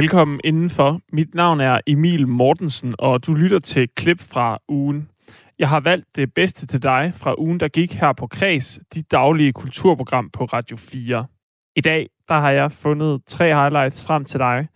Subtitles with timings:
[0.00, 1.00] Velkommen indenfor.
[1.12, 5.08] Mit navn er Emil Mortensen, og du lytter til klip fra ugen.
[5.58, 9.10] Jeg har valgt det bedste til dig fra ugen, der gik her på Kreds, dit
[9.10, 11.26] daglige kulturprogram på Radio 4.
[11.76, 14.68] I dag der har jeg fundet tre highlights frem til dig.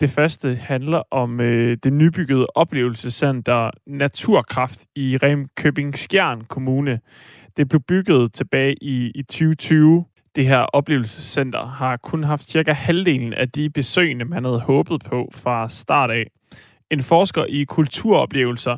[0.00, 7.00] Det første handler om øh, det nybyggede oplevelsescenter Naturkraft i Remkøbing Skjern Kommune.
[7.56, 10.04] Det blev bygget tilbage i, i 2020.
[10.36, 15.30] Det her oplevelsescenter har kun haft cirka halvdelen af de besøgende, man havde håbet på
[15.34, 16.26] fra start af.
[16.90, 18.76] En forsker i kulturoplevelser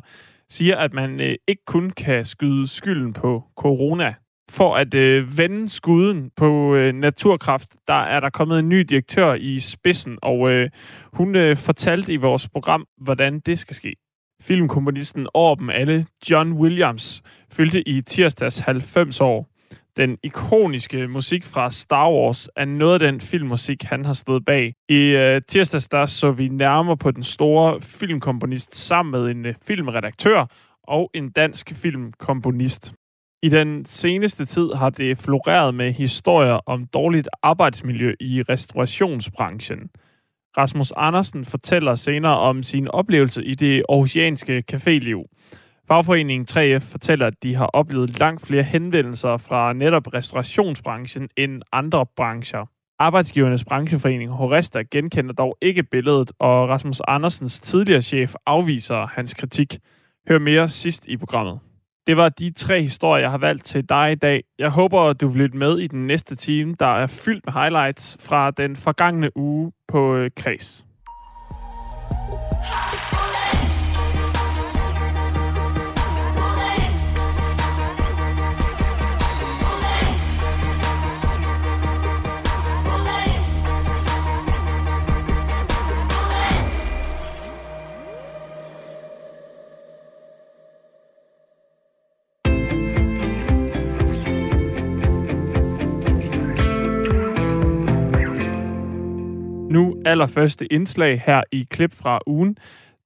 [0.49, 4.13] siger, at man øh, ikke kun kan skyde skylden på corona.
[4.49, 9.33] For at øh, vende skuden på øh, naturkraft, der er der kommet en ny direktør
[9.33, 10.69] i spidsen, og øh,
[11.13, 13.95] hun øh, fortalte i vores program, hvordan det skal ske.
[14.41, 19.56] Filmkomponisten over dem alle, John Williams, fyldte i tirsdags 90 år.
[19.97, 24.73] Den ikoniske musik fra Star Wars er noget af den filmmusik, han har stået bag.
[24.89, 29.55] I øh, tirsdags der så vi nærmere på den store filmkomponist sammen med en øh,
[29.67, 30.45] filmredaktør
[30.83, 32.93] og en dansk filmkomponist.
[33.43, 39.89] I den seneste tid har det floreret med historier om dårligt arbejdsmiljø i restaurationsbranchen.
[40.57, 45.23] Rasmus Andersen fortæller senere om sin oplevelse i det aarhusianske caféliv.
[45.87, 52.05] Fagforeningen 3F fortæller, at de har oplevet langt flere henvendelser fra netop restaurationsbranchen end andre
[52.15, 52.65] brancher.
[52.99, 59.77] Arbejdsgivernes brancheforening Horesta genkender dog ikke billedet, og Rasmus Andersens tidligere chef afviser hans kritik.
[60.29, 61.59] Hør mere sidst i programmet.
[62.07, 64.43] Det var de tre historier, jeg har valgt til dig i dag.
[64.59, 68.17] Jeg håber, du vil lytte med i den næste time, der er fyldt med highlights
[68.19, 70.85] fra den forgangne uge på øh, Kreds.
[99.77, 102.57] Nu allerførste indslag her i klip fra ugen.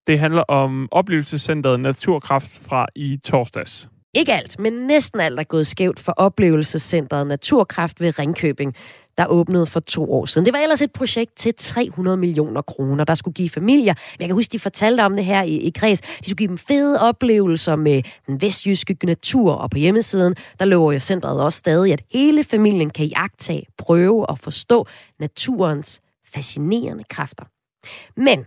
[0.08, 3.90] Det handler om oplevelsescenteret Naturkraft fra i torsdags.
[4.14, 8.76] Ikke alt, men næsten alt er gået skævt for oplevelsescenteret Naturkraft ved Ringkøbing,
[9.18, 10.46] der åbnede for to år siden.
[10.46, 14.36] Det var ellers et projekt til 300 millioner kroner, der skulle give familier, jeg kan
[14.36, 17.76] huske, de fortalte om det her i, i kreds, de skulle give dem fede oplevelser
[17.76, 22.44] med den vestjyske natur, og på hjemmesiden, der lover jo centret også stadig, at hele
[22.44, 24.88] familien kan iagtage, prøve og forstå
[25.20, 26.02] naturens
[26.34, 27.46] fascinerende kræfter.
[28.18, 28.46] Men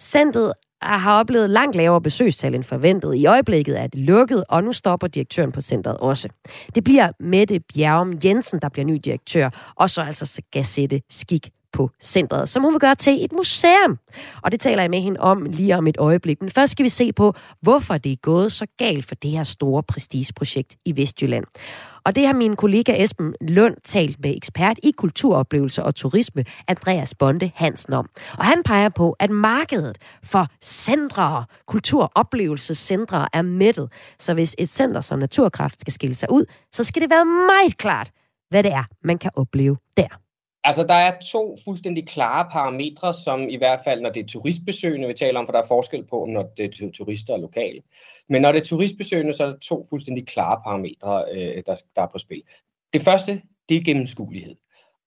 [0.00, 3.14] centret har oplevet langt lavere besøgstal end forventet.
[3.14, 6.28] I øjeblikket er det lukket, og nu stopper direktøren på centret også.
[6.74, 11.50] Det bliver Mette Bjergum Jensen, der bliver ny direktør, og så altså skal sætte skik
[11.76, 13.98] på centret, som hun vil gøre til et museum.
[14.42, 16.40] Og det taler jeg med hende om lige om et øjeblik.
[16.40, 19.44] Men først skal vi se på, hvorfor det er gået så galt for det her
[19.44, 21.44] store prestigeprojekt i Vestjylland.
[22.04, 27.14] Og det har min kollega Esben Lund talt med ekspert i kulturoplevelser og turisme, Andreas
[27.14, 28.08] Bonde Hansen om.
[28.38, 33.92] Og han peger på, at markedet for centre, kulturoplevelsescentre er mættet.
[34.18, 37.78] Så hvis et center som Naturkraft skal skille sig ud, så skal det være meget
[37.78, 38.10] klart,
[38.50, 40.25] hvad det er, man kan opleve der.
[40.66, 45.08] Altså, der er to fuldstændig klare parametre, som i hvert fald, når det er turistbesøgende,
[45.08, 47.82] vi taler om, for der er forskel på, når det er turister og lokale.
[48.28, 52.02] Men når det er turistbesøgende, så er der to fuldstændig klare parametre, øh, der, der
[52.02, 52.42] er på spil.
[52.92, 54.56] Det første, det er gennemskuelighed.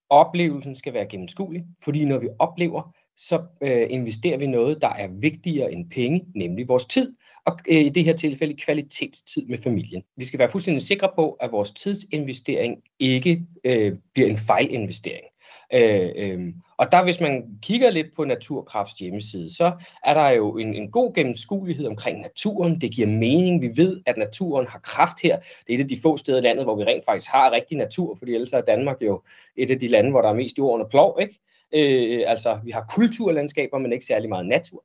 [0.09, 5.08] Oplevelsen skal være gennemskuelig, fordi når vi oplever, så øh, investerer vi noget, der er
[5.08, 7.16] vigtigere end penge, nemlig vores tid,
[7.46, 10.03] og øh, i det her tilfælde kvalitetstid med familien.
[10.17, 15.26] Vi skal være fuldstændig sikre på, at vores tidsinvestering ikke øh, bliver en fejlinvestering.
[15.73, 19.72] Øh, øh, og der, hvis man kigger lidt på Naturkrafts hjemmeside, så
[20.03, 22.81] er der jo en, en god gennemskuelighed omkring naturen.
[22.81, 23.61] Det giver mening.
[23.61, 25.40] Vi ved, at naturen har kraft her.
[25.40, 27.78] Det er et af de få steder i landet, hvor vi rent faktisk har rigtig
[27.78, 29.22] natur, fordi ellers er Danmark jo
[29.55, 31.17] et af de lande, hvor der er mest jord under plov.
[31.22, 31.40] Ikke?
[31.73, 34.84] Øh, altså, vi har kulturlandskaber, men ikke særlig meget natur.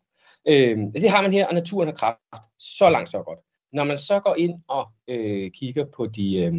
[0.49, 2.19] Øh, det har man her, og naturen har kraft.
[2.59, 3.39] Så langt, så godt.
[3.73, 6.37] Når man så går ind og øh, kigger på de...
[6.37, 6.55] Øh,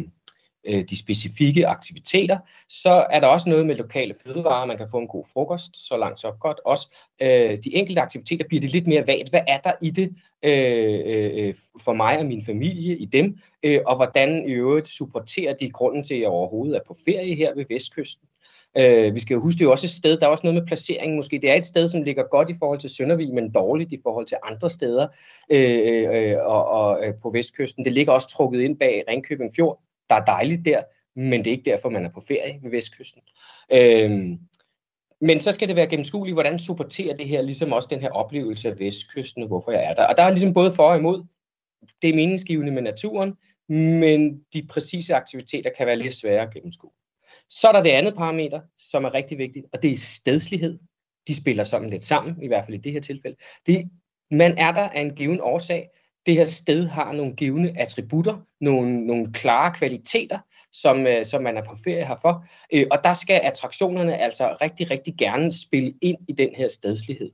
[0.66, 2.38] øh, de specifikke aktiviteter.
[2.68, 5.96] Så er der også noget med lokale fødevarer, man kan få en god frokost, så
[5.96, 6.60] langt så godt.
[6.64, 9.30] Også øh, de enkelte aktiviteter bliver det lidt mere vagt.
[9.30, 11.54] Hvad er der i det øh, øh,
[11.84, 16.04] for mig og min familie i dem, øh, og hvordan i øvrigt supporterer de grunden
[16.04, 18.28] til, at jeg overhovedet er på ferie her ved Vestkysten.
[18.78, 20.54] Øh, vi skal jo huske, det er jo også et sted, der er også noget
[20.54, 21.38] med placering måske.
[21.42, 24.26] Det er et sted, som ligger godt i forhold til Søndervig, men dårligt i forhold
[24.26, 25.08] til andre steder
[25.50, 27.84] øh, øh, øh og, og øh, på Vestkysten.
[27.84, 29.80] Det ligger også trukket ind bag Ringkøbing Fjord,
[30.10, 30.82] der er dejligt der,
[31.16, 33.22] men det er ikke derfor, man er på ferie ved Vestkysten.
[33.72, 34.38] Øhm,
[35.20, 38.68] men så skal det være gennemskueligt, hvordan supporterer det her ligesom også den her oplevelse
[38.68, 40.06] af vestkysten, og hvorfor jeg er der.
[40.06, 41.24] Og der er ligesom både for og imod.
[42.02, 43.34] Det er meningsgivende med naturen,
[43.68, 46.90] men de præcise aktiviteter kan være lidt svære at gennemskue.
[47.48, 50.78] Så er der det andet parameter, som er rigtig vigtigt, og det er stedslighed.
[51.26, 53.36] De spiller sådan lidt sammen, i hvert fald i det her tilfælde.
[53.66, 53.90] Det,
[54.30, 55.88] man er der af en given årsag.
[56.26, 60.38] Det her sted har nogle givende attributter, nogle, nogle klare kvaliteter,
[60.72, 62.44] som, øh, som man er på ferie herfor.
[62.72, 67.30] Øh, og der skal attraktionerne altså rigtig, rigtig gerne spille ind i den her stedslighed.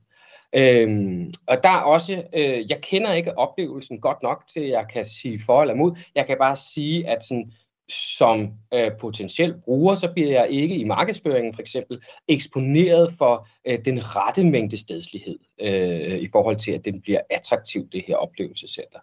[0.55, 4.85] Øhm, og der er også, øh, jeg kender ikke oplevelsen godt nok til, at jeg
[4.93, 5.97] kan sige for eller mod.
[6.15, 7.51] Jeg kan bare sige, at sådan,
[7.89, 13.79] som øh, potentiel bruger, så bliver jeg ikke i markedsføringen for eksempel eksponeret for øh,
[13.85, 18.99] den rette mængde stedslighed øh, i forhold til, at den bliver attraktiv, det her oplevelsescenter.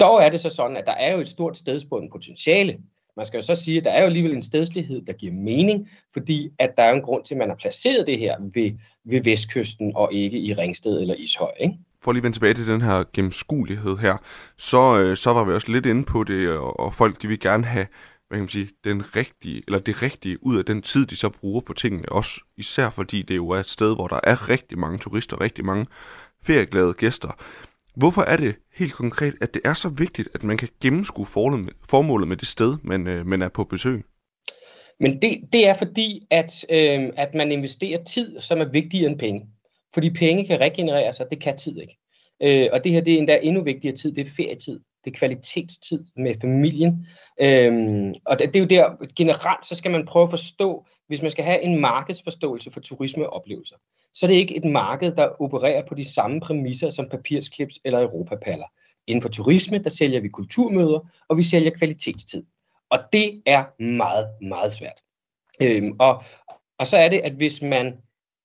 [0.00, 2.78] Dog er det så sådan, at der er jo et stort stedsbundet potentiale.
[3.16, 5.88] Man skal jo så sige, at der er jo alligevel en stedslighed, der giver mening,
[6.12, 8.72] fordi at der er en grund til, at man har placeret det her ved,
[9.04, 11.52] ved Vestkysten og ikke i Ringsted eller Ishøj.
[11.60, 11.74] Ikke?
[12.02, 14.16] For at lige vende tilbage til den her gennemskuelighed her,
[14.56, 17.40] så, øh, så var vi også lidt inde på det, og, og folk de vil
[17.40, 17.86] gerne have
[18.28, 21.28] hvad kan man sige, den rigtige, eller det rigtige ud af den tid, de så
[21.28, 22.08] bruger på tingene.
[22.08, 25.64] Også især fordi det jo er et sted, hvor der er rigtig mange turister, rigtig
[25.64, 25.86] mange
[26.42, 27.40] ferieglade gæster.
[27.96, 32.28] Hvorfor er det helt konkret, at det er så vigtigt, at man kan gennemskue formålet
[32.28, 34.04] med det sted, man, øh, man er på besøg?
[35.00, 39.18] Men det, det er fordi, at, øh, at man investerer tid, som er vigtigere end
[39.18, 39.46] penge.
[39.94, 41.98] Fordi penge kan regenerere sig, det kan tid ikke.
[42.42, 45.18] Øh, og det her det er endda endnu vigtigere tid, det er ferietid det er
[45.18, 47.06] kvalitetstid med familien.
[47.40, 51.22] Øhm, og det, det er jo der, generelt så skal man prøve at forstå, hvis
[51.22, 53.76] man skal have en markedsforståelse for turismeoplevelser,
[54.14, 58.00] så er det ikke et marked, der opererer på de samme præmisser som papirsklips eller
[58.00, 58.66] europapaller.
[59.06, 62.44] Inden for turisme, der sælger vi kulturmøder, og vi sælger kvalitetstid.
[62.90, 65.02] Og det er meget, meget svært.
[65.62, 66.22] Øhm, og,
[66.78, 67.96] og så er det, at hvis man,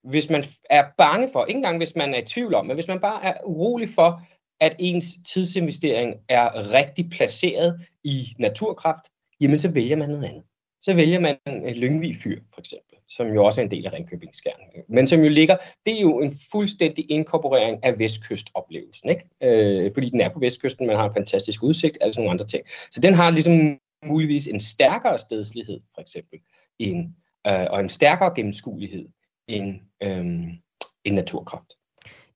[0.03, 2.87] hvis man er bange for, ikke engang hvis man er i tvivl om, men hvis
[2.87, 4.21] man bare er urolig for,
[4.61, 9.05] at ens tidsinvestering er rigtig placeret i naturkraft,
[9.41, 10.43] jamen så vælger man noget andet.
[10.81, 13.93] Så vælger man øh, Lyngvi fyr, for eksempel, som jo også er en del af
[13.93, 19.29] Ringkøbingskærnen, Men som jo ligger, det er jo en fuldstændig inkorporering af vestkystoplevelsen, ikke?
[19.43, 22.63] Øh, fordi den er på vestkysten, man har en fantastisk udsigt, altså nogle andre ting.
[22.91, 26.39] Så den har ligesom muligvis en stærkere stedslighed, for eksempel,
[26.79, 27.13] end,
[27.47, 29.07] øh, og en stærkere gennemskuelighed
[29.47, 30.25] end, øh,
[31.05, 31.73] end naturkraft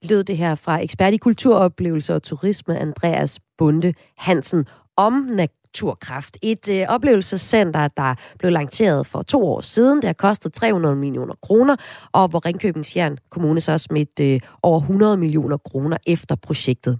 [0.02, 4.66] lød det her fra ekspert i kulturoplevelser og turisme, Andreas Bunde Hansen,
[4.98, 6.38] om Naturkraft.
[6.42, 9.98] Et øh, oplevelsescenter, der blev lanceret for to år siden.
[9.98, 11.76] Det har kostet 300 millioner kroner,
[12.12, 17.00] og hvor Ringkøbings Jern Kommune så smidt øh, over 100 millioner kroner efter projektet.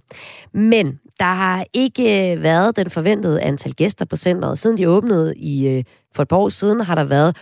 [0.52, 4.58] Men der har ikke øh, været den forventede antal gæster på centret.
[4.58, 5.84] Siden de åbnede i øh,
[6.14, 7.36] for et par år siden, har der været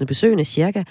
[0.00, 0.84] 150.000 besøgende cirka,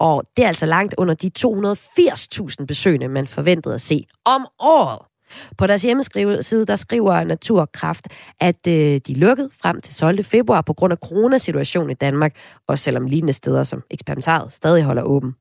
[0.00, 5.13] og det er altså langt under de 280.000 besøgende, man forventede at se om året.
[5.58, 8.08] På deres hjemmeside, der skriver Naturkraft,
[8.40, 10.24] at øh, de lukkede frem til 12.
[10.24, 12.34] februar på grund af coronasituationen i Danmark,
[12.68, 15.34] også selvom lignende steder som eksperimentaret stadig holder åben.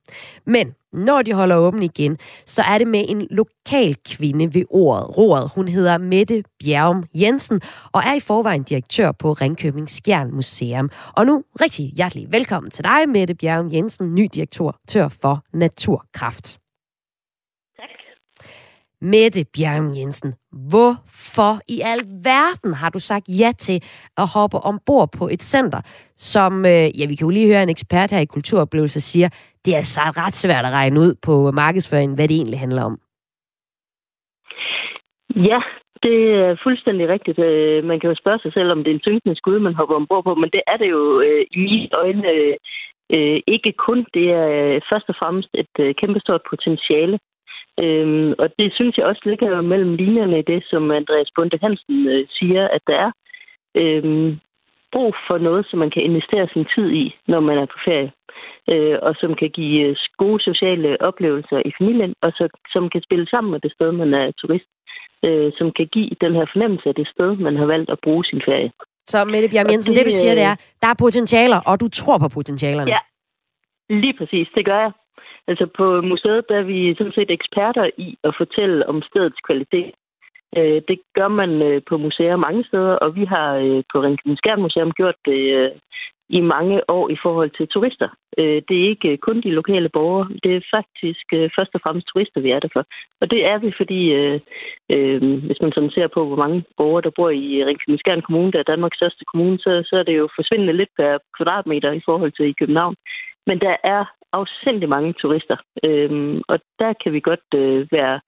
[0.45, 5.17] Men når de holder åben igen, så er det med en lokal kvinde ved ordet,
[5.17, 5.51] roret.
[5.55, 10.89] Hun hedder Mette Bjergum Jensen og er i forvejen direktør på Ringkøbing Skjern Museum.
[11.13, 16.62] Og nu rigtig hjertelig velkommen til dig, Mette Bjergum Jensen, ny direktør for Naturkraft.
[19.11, 20.31] Mette Bjerg Jensen,
[20.69, 23.77] hvorfor i al verden har du sagt ja til
[24.21, 25.81] at hoppe ombord på et center,
[26.33, 29.29] som, øh, ja, vi kan jo lige høre en ekspert her i Kulturoplevelser siger,
[29.65, 32.95] det er altså ret svært at regne ud på markedsføringen, hvad det egentlig handler om.
[35.49, 35.59] Ja,
[36.03, 37.39] det er fuldstændig rigtigt.
[37.39, 39.95] Øh, man kan jo spørge sig selv, om det er en synkende skud, man hopper
[39.95, 42.23] ombord på, men det er det jo øh, i mine øjne
[43.47, 44.05] ikke kun.
[44.13, 47.19] Det er først og fremmest et kæmpestort potentiale
[47.79, 52.07] Øhm, og det synes jeg også ligger mellem linjerne i det, som Andreas Bunde Hansen
[52.07, 53.11] øh, siger, at der er
[53.75, 54.39] øhm,
[54.91, 58.11] brug for noget, som man kan investere sin tid i, når man er på ferie.
[58.71, 63.01] Øh, og som kan give øh, gode sociale oplevelser i familien, og så, som kan
[63.07, 64.69] spille sammen med det sted, man er turist.
[65.25, 68.25] Øh, som kan give den her fornemmelse af det sted, man har valgt at bruge
[68.25, 68.71] sin ferie.
[69.07, 71.87] Så Mette Bjerg Jensen, det, det du siger, det er, der er potentialer, og du
[71.89, 72.91] tror på potentialerne.
[72.91, 72.99] Ja,
[73.89, 74.47] lige præcis.
[74.55, 74.91] Det gør jeg.
[75.47, 79.93] Altså på museet der er vi sådan set eksperter i at fortælle om stedets kvalitet.
[80.57, 84.61] Øh, det gør man øh, på museer mange steder, og vi har øh, på Ringkøbing
[84.61, 85.71] Museum gjort det
[86.29, 88.09] i mange år i forhold til turister.
[88.37, 92.49] Det er ikke kun de lokale borgere, det er faktisk først og fremmest turister, vi
[92.51, 92.85] er der for.
[93.21, 94.01] Og det er vi, fordi
[95.47, 98.71] hvis man sådan ser på, hvor mange borgere, der bor i Ringkøbing Kommune, der er
[98.71, 102.45] Danmarks største kommune, så, så er det jo forsvindende lidt per kvadratmeter i forhold til
[102.45, 102.95] i København.
[103.47, 105.57] Men der er afsindelig mange turister.
[105.83, 108.21] øh, og der kan vi godt øh, være,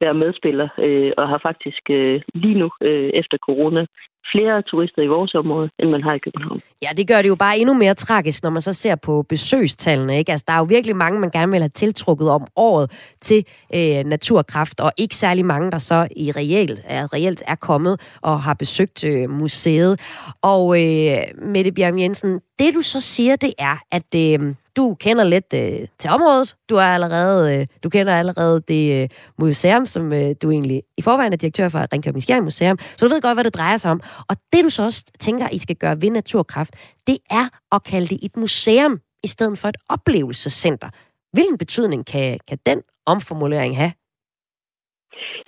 [0.00, 3.86] være medspiller, øh, og har faktisk øh, lige nu, øh, efter corona,
[4.32, 6.60] flere turister i vores område, end man har i København.
[6.82, 10.18] Ja, det gør det jo bare endnu mere tragisk, når man så ser på besøgstallene.
[10.18, 10.32] Ikke?
[10.32, 14.04] Altså, der er jo virkelig mange, man gerne vil have tiltrukket om året til øh,
[14.04, 18.54] naturkraft, og ikke særlig mange, der så i reelt er, reelt er kommet og har
[18.54, 20.00] besøgt øh, museet.
[20.42, 25.24] Og øh, Mette Bjørn Jensen, det du så siger, det er, at øh, du kender
[25.24, 26.56] lidt øh, til området.
[26.70, 31.02] Du er allerede, øh, du kender allerede det øh, museum, som øh, du egentlig i
[31.02, 33.90] forvejen er direktør for Ringkøbing Skjern Museum, så du ved godt, hvad det drejer sig
[33.90, 34.00] om.
[34.30, 36.74] Og det du så også tænker, I skal gøre ved Naturkraft,
[37.06, 40.88] det er at kalde det et museum i stedet for et oplevelsescenter.
[41.32, 43.92] Hvilken betydning kan, kan den omformulering have?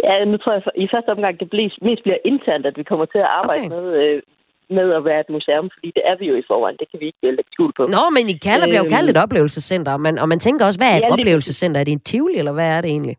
[0.05, 1.49] Ja, nu tror jeg i første omgang, det
[1.89, 3.75] mest bliver internt, at vi kommer til at arbejde okay.
[3.75, 4.23] med, øh,
[4.71, 6.77] med at være et museum, fordi det er vi jo i forvejen.
[6.81, 7.83] Det kan vi ikke lægge skjul på.
[7.97, 9.25] Nå, men I kalder, bliver jo kaldt et øhm.
[9.25, 11.81] oplevelsescenter, og man, og man tænker også, hvad er et ja, oplevelsescenter?
[11.81, 13.17] Er det en tivoli, eller hvad er det egentlig?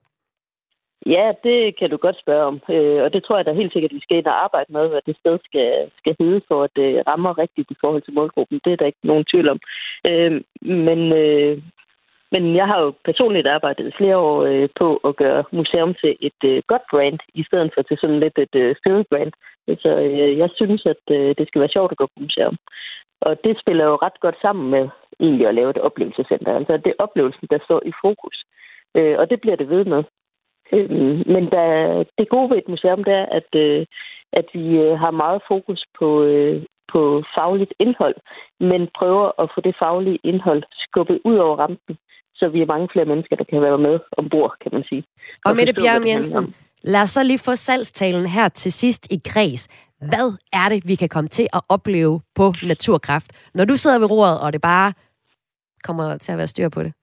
[1.06, 2.62] Ja, det kan du godt spørge om.
[2.70, 4.88] Øh, og det tror jeg da helt sikkert, at vi skal ind og arbejde med,
[4.90, 8.62] hvad det sted skal, skal hedde, for at det rammer rigtigt i forhold til målgruppen.
[8.66, 9.60] Det er der ikke nogen tvivl om.
[10.10, 11.62] Øh, men, øh,
[12.32, 16.42] men jeg har jo personligt arbejdet flere år øh, på at gøre museum til et
[16.46, 18.76] øh, godt brand, i stedet for til sådan lidt et øh,
[19.12, 19.32] brand.
[19.84, 22.58] Så øh, jeg synes, at øh, det skal være sjovt at gå på museum.
[23.22, 26.56] Og det spiller jo ret godt sammen med egentlig at lave et oplevelsescenter.
[26.56, 28.38] Altså det er oplevelsen, der står i fokus.
[28.98, 30.04] Øh, og det bliver det ved med.
[30.74, 30.90] Øh,
[31.34, 31.68] men der,
[32.18, 33.86] det gode ved et museum, det er, at, øh,
[34.34, 38.16] at vi øh, har meget fokus på, øh, på fagligt indhold,
[38.60, 41.96] men prøver at få det faglige indhold skubbet ud over rampen,
[42.36, 45.04] så vi er mange flere mennesker, der kan være med ombord, kan man sige.
[45.46, 49.22] Og, og Mette Bjørn Jensen, lad os så lige få salgstalen her til sidst i
[49.26, 49.68] kreds.
[50.00, 54.12] Hvad er det, vi kan komme til at opleve på Naturkraft, når du sidder ved
[54.12, 54.94] roret, og det bare
[55.84, 56.94] kommer til at være styr på det?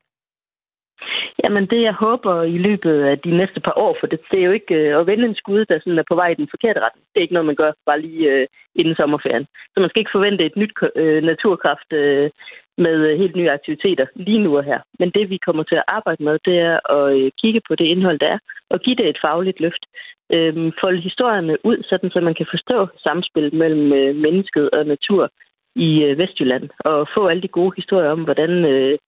[1.45, 4.45] Jamen, det jeg håber i løbet af de næste par år, for det, det er
[4.45, 6.81] jo ikke øh, at vende en skud, der sådan er på vej i den forkerte
[6.81, 7.05] retning.
[7.07, 9.47] Det er ikke noget, man gør bare lige øh, inden sommerferien.
[9.73, 12.31] Så man skal ikke forvente et nyt øh, naturkraft øh,
[12.79, 14.81] med øh, helt nye aktiviteter lige nu og her.
[14.99, 17.85] Men det, vi kommer til at arbejde med, det er at øh, kigge på det
[17.85, 18.39] indhold, der er,
[18.71, 19.85] og give det et fagligt løft.
[20.33, 25.31] Øh, folde historierne ud, sådan så man kan forstå samspillet mellem øh, mennesket og natur
[25.77, 28.51] i øh, Vestjylland, og få alle de gode historier om, hvordan...
[28.65, 28.99] Øh,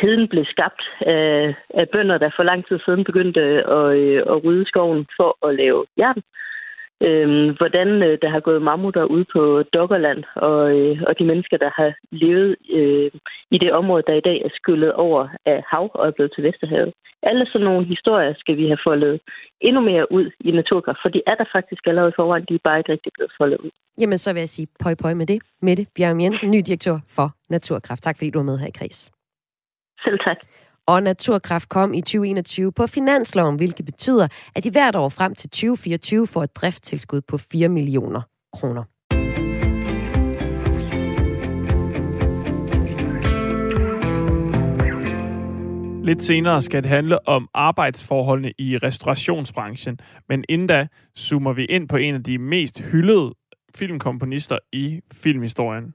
[0.00, 3.40] tiden blev skabt af, af bønder, der for lang tid siden begyndte
[3.78, 6.22] at, øh, at rydde skoven for at lave jern.
[7.06, 11.56] Øhm, hvordan øh, der har gået mammutter ud på Dokkerland, og, øh, og de mennesker,
[11.56, 13.10] der har levet øh,
[13.50, 16.44] i det område, der i dag er skyllet over af hav og er blevet til
[16.44, 16.92] Vesterhavet.
[17.22, 19.20] Alle sådan nogle historier skal vi have foldet
[19.60, 22.78] endnu mere ud i naturkraft, for de er der faktisk allerede foran, de er bare
[22.78, 23.70] ikke rigtig blevet foldet ud.
[24.00, 25.38] Jamen, så vil jeg sige pøj pøj med det.
[25.62, 28.02] Mette Bjørn Jensen, ny direktør for Naturkraft.
[28.02, 29.13] Tak fordi du var med her i Kris.
[30.04, 30.36] Selv tak.
[30.86, 35.50] Og Naturkraft kom i 2021 på finansloven, hvilket betyder, at de hvert år frem til
[35.50, 38.84] 2024 får et driftstilskud på 4 millioner kroner.
[46.04, 50.86] Lidt senere skal det handle om arbejdsforholdene i restaurationsbranchen, men inden da
[51.18, 53.34] zoomer vi ind på en af de mest hyldede
[53.74, 55.94] filmkomponister i filmhistorien.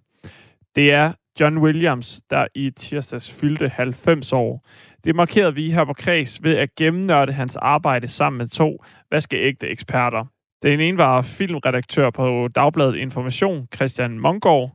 [0.76, 4.68] Det er John Williams, der i tirsdags fyldte 90 år.
[5.04, 9.68] Det markerede vi her på Kreds ved at gennemnørde hans arbejde sammen med to vaskeægte
[9.68, 10.26] eksperter.
[10.64, 14.72] Den ene var filmredaktør på Dagbladet Information, Christian Mongård,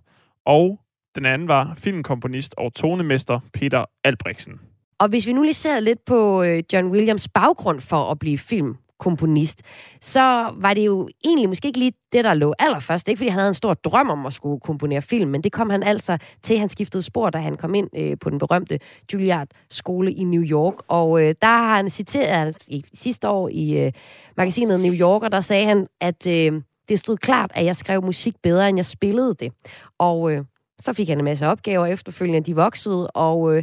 [0.46, 0.80] og
[1.14, 4.60] den anden var filmkomponist og tonemester Peter Albrechtsen.
[4.98, 8.38] Og hvis vi nu lige ser lidt på øh, John Williams baggrund for at blive
[8.38, 9.62] film komponist,
[10.00, 13.08] så var det jo egentlig måske ikke lige det, der lå allerførst.
[13.08, 15.70] Ikke fordi han havde en stor drøm om at skulle komponere film, men det kom
[15.70, 16.58] han altså til.
[16.58, 18.78] Han skiftede spor, da han kom ind øh, på den berømte
[19.12, 20.74] Juilliard-skole i New York.
[20.88, 23.92] Og øh, der har han citeret i, sidste år i øh,
[24.36, 28.34] magasinet New Yorker, der sagde han, at øh, det stod klart, at jeg skrev musik
[28.42, 29.52] bedre, end jeg spillede det.
[29.98, 30.44] Og øh,
[30.80, 33.56] så fik han en masse opgaver efterfølgende, de voksede, og...
[33.56, 33.62] Øh,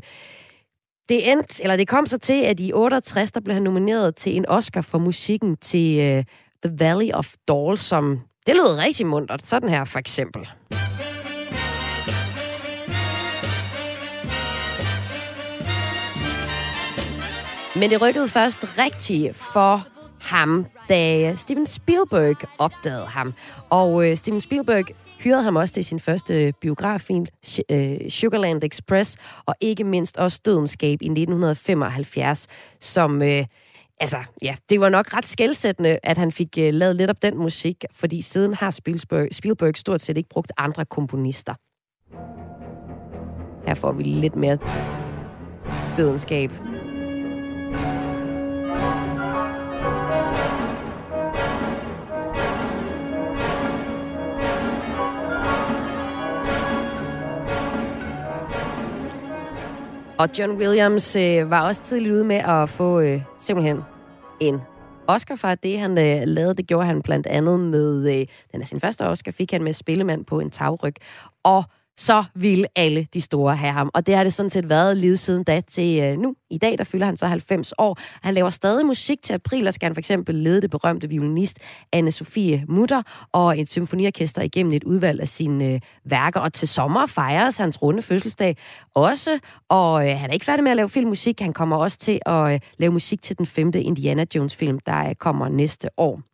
[1.12, 4.36] det, endte, eller det kom så til, at i 68, der blev han nomineret til
[4.36, 6.24] en Oscar for musikken til uh,
[6.64, 9.46] The Valley of Dolls, som det lød rigtig muntert.
[9.46, 10.48] Sådan her for eksempel.
[17.76, 19.88] Men det rykkede først rigtigt for
[20.22, 23.34] ham, da Steven Spielberg opdagede ham.
[23.70, 24.86] Og øh, Steven Spielberg
[25.24, 27.26] hyrede ham også til sin første biograffilm,
[27.72, 32.48] øh, Sugarland Express, og ikke mindst også Dødenskab i 1975,
[32.80, 33.22] som...
[33.22, 33.46] Øh,
[34.00, 37.38] altså, ja, det var nok ret skældsættende, at han fik uh, lavet lidt op den
[37.38, 41.54] musik, fordi siden har Spielberg, Spielberg stort set ikke brugt andre komponister.
[43.68, 44.58] Her får vi lidt mere
[45.98, 46.52] dødenskab.
[60.22, 63.82] Og John Williams øh, var også tidligt ude med at få øh, simpelthen
[64.40, 64.62] en
[65.08, 66.54] Oscar for det, han øh, lavede.
[66.54, 69.74] Det gjorde han blandt andet med, øh, den er sin første Oscar, fik han med
[69.74, 70.96] Spillemand på en tagryg.
[71.44, 71.64] Og
[71.98, 73.90] så ville alle de store have ham.
[73.94, 76.36] Og det har det sådan set været lige siden da til øh, nu.
[76.50, 77.98] I dag, der fylder han så 90 år.
[78.22, 81.60] Han laver stadig musik til april, og skal han for eksempel lede det berømte violinist
[81.96, 86.40] Anne-Sophie Mutter og et symfoniorkester igennem et udvalg af sine øh, værker.
[86.40, 88.58] Og til sommer fejres hans runde fødselsdag
[88.96, 91.40] også, og øh, han er ikke færdig med at lave filmmusik.
[91.40, 95.16] Han kommer også til at øh, lave musik til den femte Indiana Jones-film, der øh,
[95.16, 96.31] kommer næste år.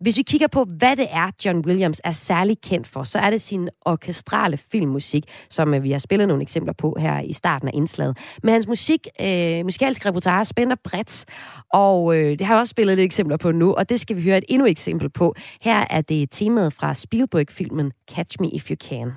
[0.00, 3.30] Hvis vi kigger på, hvad det er, John Williams er særlig kendt for, så er
[3.30, 7.68] det sin orkestrale filmmusik, som øh, vi har spillet nogle eksempler på her i starten
[7.68, 8.18] af indslaget.
[8.42, 11.24] Men hans musik, øh, musikalske repertoire spænder bredt,
[11.72, 14.22] og øh, det har jeg også spillet lidt eksempler på nu, og det skal vi
[14.22, 15.34] høre et endnu eksempel på.
[15.60, 19.12] Her er det temaet fra Spielberg-filmen Catch Me If You Can.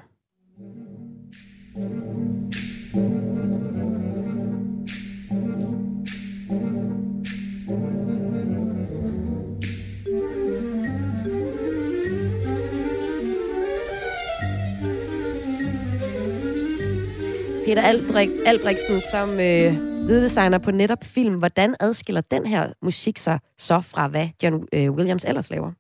[17.66, 19.74] Peter Albrecht, Albrechtsen, som øh,
[20.08, 21.36] lyddesigner på netop film.
[21.36, 25.72] Hvordan adskiller den her musik sig så fra, hvad John øh, Williams ellers laver?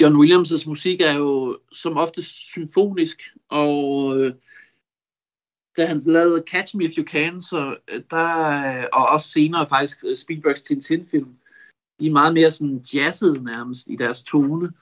[0.00, 4.34] John Williams' musik er jo som ofte symfonisk, og øh,
[5.76, 8.48] da han lavede Catch Me If You Can, så øh, der,
[8.80, 11.34] øh, og også senere faktisk øh, Spielbergs Tintin-film,
[12.00, 14.72] de er meget mere sådan jazzede nærmest i deres tone.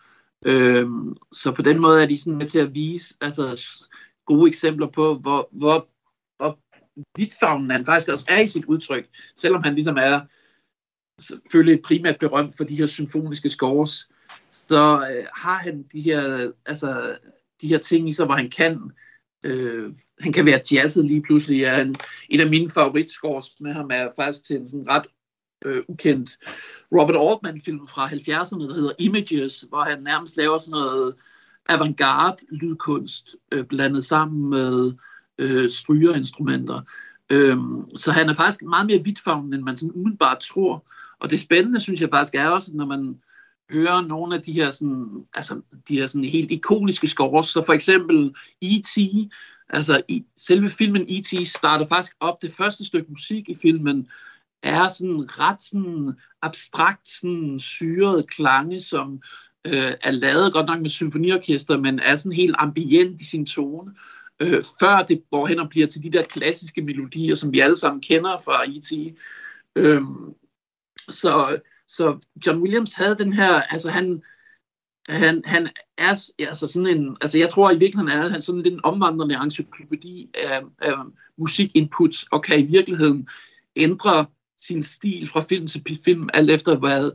[0.45, 3.61] Øhm, så på den måde er de sådan med til at vise, altså
[4.29, 5.89] gode eksempler på, hvor, hvor,
[6.37, 6.59] hvor
[7.19, 10.21] vidtfavnen han faktisk også er i sit udtryk, selvom han ligesom er
[11.23, 14.09] selvfølgelig primært berømt for de her symfoniske scores,
[14.51, 17.19] så øh, har han de her, altså,
[17.61, 18.91] de her ting i sig, hvor han kan
[19.45, 21.59] øh, han kan være jazzet lige pludselig.
[21.59, 21.97] Ja, en,
[22.29, 25.07] en af mine favoritscores med ham er faktisk til en sådan ret
[25.65, 26.31] øh, ukendt
[26.93, 31.15] Robert Altman-film fra 70'erne, der hedder Images, hvor han nærmest laver sådan noget
[31.69, 34.93] avantgarde lydkunst øh, blandet sammen med
[35.39, 36.81] øh, strygerinstrumenter.
[37.31, 40.85] Øhm, så han er faktisk meget mere vidtfavnende, end man sådan umiddelbart tror.
[41.21, 43.21] Og det spændende, synes jeg faktisk er også, når man
[43.71, 47.47] hører nogle af de her, sådan, altså, de her sådan helt ikoniske scores.
[47.47, 48.99] Så for eksempel E.T.,
[49.69, 51.47] altså i, selve filmen E.T.
[51.47, 52.43] starter faktisk op.
[52.43, 54.09] Det første stykke musik i filmen
[54.63, 59.23] er sådan ret sådan abstrakt, sådan syrede klange, som
[59.69, 63.95] øh, er lavet godt nok med symfoniorkester, men er sådan helt ambient i sin tone,
[64.41, 67.77] øh, før det går hen og bliver til de der klassiske melodier, som vi alle
[67.77, 69.19] sammen kender fra E.T.
[69.77, 70.03] Øh,
[71.09, 74.23] så, så John Williams havde den her, altså han,
[75.09, 78.75] han, han er altså sådan en, altså jeg tror i virkeligheden er han sådan lidt
[78.75, 80.95] en omvandrende encyklopædi af, af
[81.39, 83.29] musikinputs, og kan i virkeligheden
[83.77, 84.27] ændre
[84.61, 87.11] sin stil fra film til film, alt efter hvad,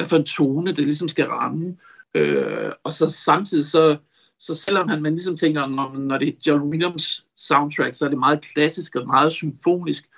[0.00, 1.76] hvad for en tone det ligesom skal ramme.
[2.14, 3.96] Øh, og så samtidig så,
[4.38, 8.08] så selvom han, man ligesom tænker, når, når det er John Williams soundtrack, så er
[8.08, 10.08] det meget klassisk og meget symfonisk,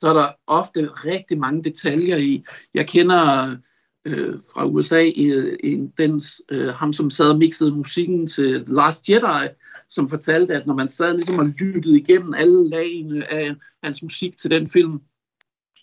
[0.00, 2.44] så er der ofte rigtig mange detaljer i.
[2.74, 3.56] Jeg kender
[4.04, 9.08] øh, fra USA i, i den, øh, ham, som sad og mixede musikken til Last
[9.08, 9.48] Jedi,
[9.88, 14.36] som fortalte, at når man sad ligesom og lyttede igennem alle lagene af hans musik
[14.36, 15.00] til den film,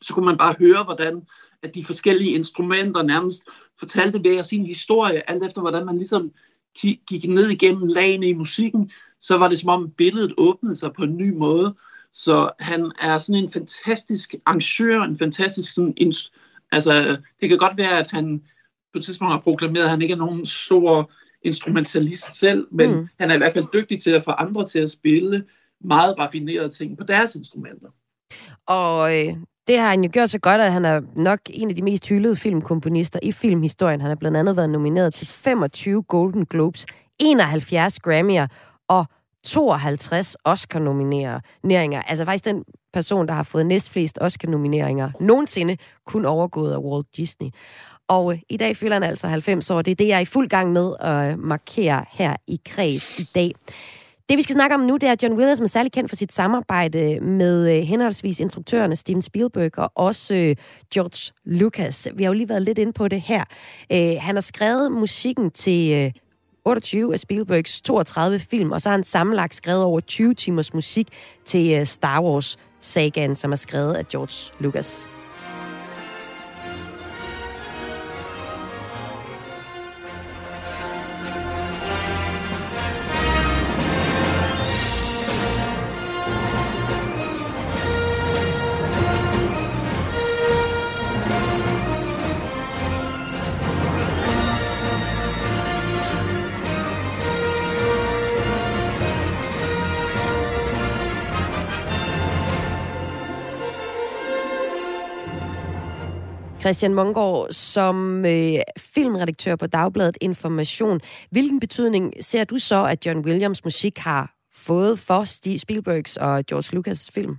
[0.01, 1.21] så kunne man bare høre, hvordan
[1.63, 3.43] at de forskellige instrumenter nærmest
[3.79, 6.31] fortalte hver sin historie, alt efter hvordan man ligesom
[7.07, 11.03] gik ned igennem lagene i musikken, så var det som om billedet åbnede sig på
[11.03, 11.75] en ny måde.
[12.13, 16.13] Så han er sådan en fantastisk arrangør, en fantastisk sådan,
[16.71, 18.43] altså det kan godt være, at han
[18.93, 23.07] på et tidspunkt har proklameret, at han ikke er nogen stor instrumentalist selv, men mm.
[23.19, 25.45] han er i hvert fald dygtig til at få andre til at spille
[25.81, 27.87] meget raffinerede ting på deres instrumenter.
[28.65, 29.35] Og øh,
[29.69, 32.07] det har han jo gjort så godt, at han er nok en af de mest
[32.07, 34.01] hyldede filmkomponister i filmhistorien.
[34.01, 36.85] Han har blandt andet været nomineret til 25 Golden Globes,
[37.19, 38.47] 71 Grammy'er
[38.87, 39.05] og
[39.43, 42.01] 52 Oscar-nomineringer.
[42.01, 47.49] Altså faktisk den person, der har fået næstflest Oscar-nomineringer nogensinde, kun overgået af Walt Disney.
[48.07, 49.81] Og øh, i dag fylder han altså 90 år.
[49.81, 53.23] Det er det, jeg er i fuld gang med at markere her i Kreds i
[53.35, 53.51] dag.
[54.29, 56.15] Det, vi skal snakke om nu, det er John Williams, som er særlig kendt for
[56.15, 60.55] sit samarbejde med øh, henholdsvis instruktørerne Steven Spielberg og også øh,
[60.93, 62.07] George Lucas.
[62.15, 63.43] Vi har jo lige været lidt inde på det her.
[63.91, 66.13] Øh, han har skrevet musikken til
[66.65, 71.07] 28 af Spielbergs 32 film, og så har han sammenlagt skrevet over 20 timers musik
[71.45, 75.05] til Star Wars Sagan, som er skrevet af George Lucas.
[106.61, 113.19] Christian Mongård, som øh, filmredaktør på Dagbladet Information, hvilken betydning ser du så, at John
[113.19, 115.23] Williams musik har fået for
[115.57, 117.35] Spielbergs og George Lucas film?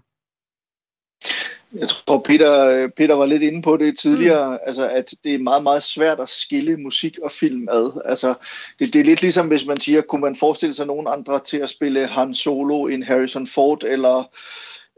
[1.72, 4.58] Jeg tror, Peter, Peter var lidt inde på det tidligere, mm.
[4.66, 8.02] altså, at det er meget, meget svært at skille musik og film ad.
[8.04, 8.34] Altså,
[8.78, 11.56] det, det er lidt ligesom, hvis man siger, kunne man forestille sig nogen andre til
[11.56, 14.30] at spille Han Solo en Harrison Ford, eller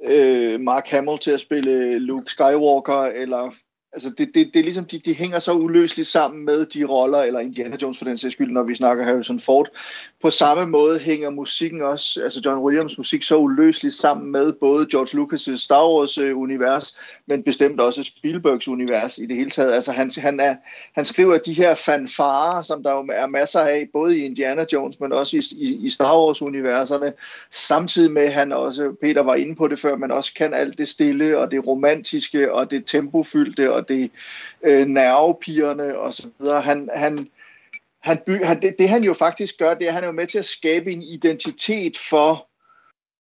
[0.07, 3.55] øh, Mark Hamill til at spille Luke Skywalker, eller
[3.95, 7.19] Altså det, det, det er ligesom, de, de hænger så uløseligt sammen med de roller,
[7.19, 9.69] eller Indiana Jones for den sags skyld, når vi snakker Harrison Ford.
[10.23, 14.87] På samme måde hænger musikken også, altså John Williams musik, så uløseligt sammen med både
[14.87, 19.73] George Lucas' Star Wars-univers, øh, men bestemt også Spielbergs univers i det hele taget.
[19.73, 20.57] Altså han, han, er,
[20.95, 25.01] han skriver de her fanfarer, som der jo er masser af, både i Indiana Jones,
[25.01, 27.13] men også i, i, i Star Wars-universerne,
[27.51, 30.79] samtidig med, at han også, Peter var inde på det før, men også kan alt
[30.79, 34.11] det stille, og det romantiske, og det tempofyldte, og og det
[34.63, 36.61] øh, nervepigerne og så videre.
[36.61, 37.29] Han, han,
[38.01, 40.13] han by, han, det, det han jo faktisk gør, det er, at han er jo
[40.13, 42.49] med til at skabe en identitet for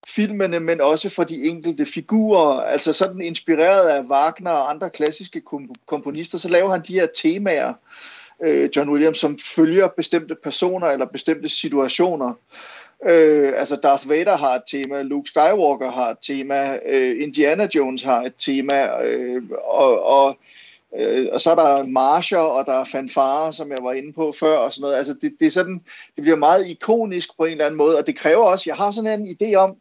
[0.09, 2.61] filmene, men også for de enkelte figurer.
[2.61, 5.42] Altså sådan inspireret af Wagner og andre klassiske
[5.87, 7.75] komponister, så laver han de her temaer,
[8.42, 12.35] øh, John Williams, som følger bestemte personer eller bestemte situationer.
[13.07, 18.03] Øh, altså Darth Vader har et tema, Luke Skywalker har et tema, øh, Indiana Jones
[18.03, 20.37] har et tema, øh, og, og,
[20.99, 24.33] øh, og så er der marcher, og der er fanfarer, som jeg var inde på
[24.41, 24.97] før, og sådan noget.
[24.97, 25.81] Altså det, det er sådan,
[26.17, 28.91] det bliver meget ikonisk på en eller anden måde, og det kræver også, jeg har
[28.91, 29.77] sådan en idé om,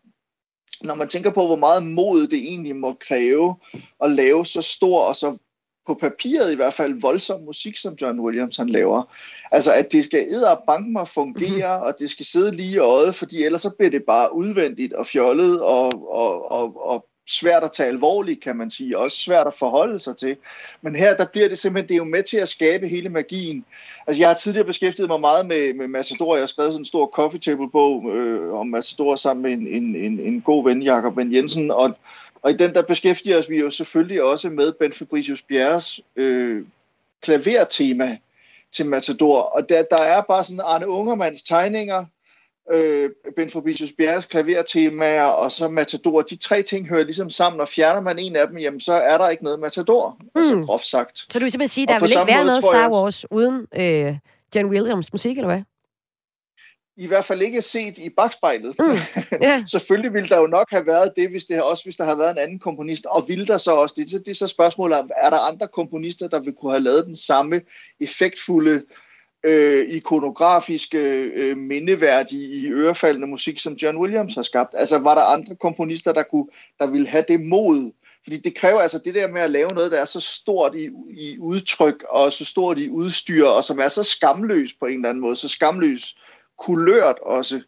[0.81, 3.55] når man tænker på, hvor meget mod det egentlig må kræve
[4.03, 5.37] at lave så stor og så
[5.87, 9.03] på papiret i hvert fald voldsom musik, som John Williams han laver.
[9.51, 11.87] Altså at det skal æde og fungere, mm-hmm.
[11.87, 15.07] og det skal sidde lige i øjet, fordi ellers så bliver det bare udvendigt og
[15.07, 19.53] fjollet og, og, og, og svært at tage alvorligt, kan man sige, også svært at
[19.53, 20.37] forholde sig til.
[20.81, 23.65] Men her, der bliver det simpelthen, det er jo med til at skabe hele magien.
[24.07, 26.35] Altså, jeg har tidligere beskæftiget mig meget med, med Matador.
[26.35, 29.67] Jeg har skrevet sådan en stor coffee table bog øh, om Matador sammen med en,
[29.67, 31.95] en, en, en god ven, Jakob Ben Jensen, og
[32.41, 36.65] og i den der beskæftiger os vi jo selvfølgelig også med Ben Fabricius Bjerres øh,
[37.21, 38.17] klavertema
[38.71, 39.41] til Matador.
[39.41, 42.05] Og der, der er bare sådan Arne Ungermanns tegninger,
[42.71, 46.21] øh, Ben Fabricius Bjerres klavertemaer og så Matador.
[46.21, 49.17] De tre ting hører ligesom sammen, og fjerner man en af dem, jamen så er
[49.17, 50.41] der ikke noget Matador, mm.
[50.41, 50.65] altså hmm.
[50.65, 51.17] groft sagt.
[51.17, 54.17] Så du vil simpelthen sige, der vil ikke være noget Star Wars uden øh,
[54.55, 55.61] John Williams musik, eller hvad?
[56.97, 58.75] I hvert fald ikke set i bagspejlet.
[58.79, 58.85] Mm,
[59.43, 59.67] yeah.
[59.67, 62.31] Selvfølgelig ville der jo nok have været det, hvis det også hvis der havde været
[62.31, 64.25] en anden komponist, og ville der så også det.
[64.25, 67.15] Det er så spørgsmålet om, er der andre komponister, der vil kunne have lavet den
[67.15, 67.61] samme
[67.99, 68.83] effektfulde,
[69.43, 70.99] øh, ikonografiske,
[71.35, 74.73] øh, mindeværdige, i ørefaldende musik, som John Williams har skabt?
[74.77, 76.47] Altså var der andre komponister, der, kunne,
[76.79, 77.91] der ville have det mod?
[78.23, 80.89] Fordi det kræver altså det der med at lave noget, der er så stort i,
[81.09, 85.09] i udtryk, og så stort i udstyr, og som er så skamløs på en eller
[85.09, 86.15] anden måde, så skamløs,
[86.57, 87.61] kulørt også,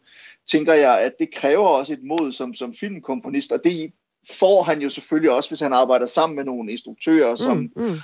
[0.50, 3.92] tænker jeg, at det kræver også et mod som, som filmkomponist, og det
[4.38, 7.96] får han jo selvfølgelig også, hvis han arbejder sammen med nogle instruktører, som, mm, mm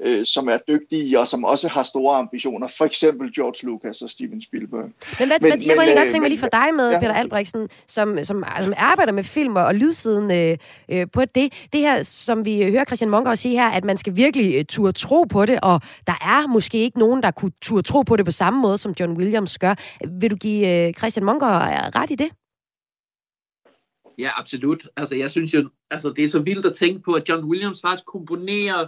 [0.00, 2.68] øh, som er dygtige og som også har store ambitioner.
[2.78, 4.82] For eksempel George Lucas og Steven Spielberg.
[4.82, 7.00] Men, hvad, men, jeg må lige godt øh, tænke mig lige for dig med, ja.
[7.00, 10.58] Peter Albrechtsen, som, som, som arbejder med film og lydsiden øh,
[10.88, 11.52] øh, på det.
[11.72, 14.92] Det her, som vi hører Christian Munker sige her, at man skal virkelig øh, turde
[14.92, 18.24] tro på det, og der er måske ikke nogen, der kunne turde tro på det
[18.24, 19.74] på samme måde, som John Williams gør.
[20.20, 21.48] Vil du give øh, Christian Munker
[21.96, 22.28] ret i det?
[24.18, 24.88] Ja, absolut.
[24.96, 27.80] Altså, jeg synes jo, altså, det er så vildt at tænke på, at John Williams
[27.80, 28.86] faktisk komponerer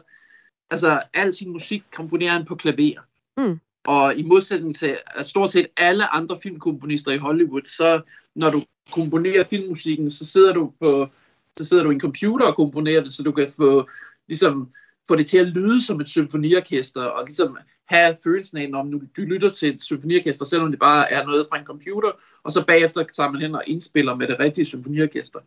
[0.71, 3.01] altså al sin musik komponerer han på klaver.
[3.37, 3.61] Mm.
[3.87, 8.01] Og i modsætning til stort set alle andre filmkomponister i Hollywood, så
[8.35, 11.09] når du komponerer filmmusikken, så sidder du på
[11.57, 13.89] så sidder du i en computer og komponerer det, så du kan få,
[14.29, 14.69] ligesom,
[15.09, 19.01] få det til at lyde som et symfoniorkester, og ligesom have følelsen af, når du
[19.17, 22.11] lytter til et symfoniorkester, selvom det bare er noget fra en computer,
[22.43, 25.39] og så bagefter tager man hen og indspiller med det rigtige symfoniorkester.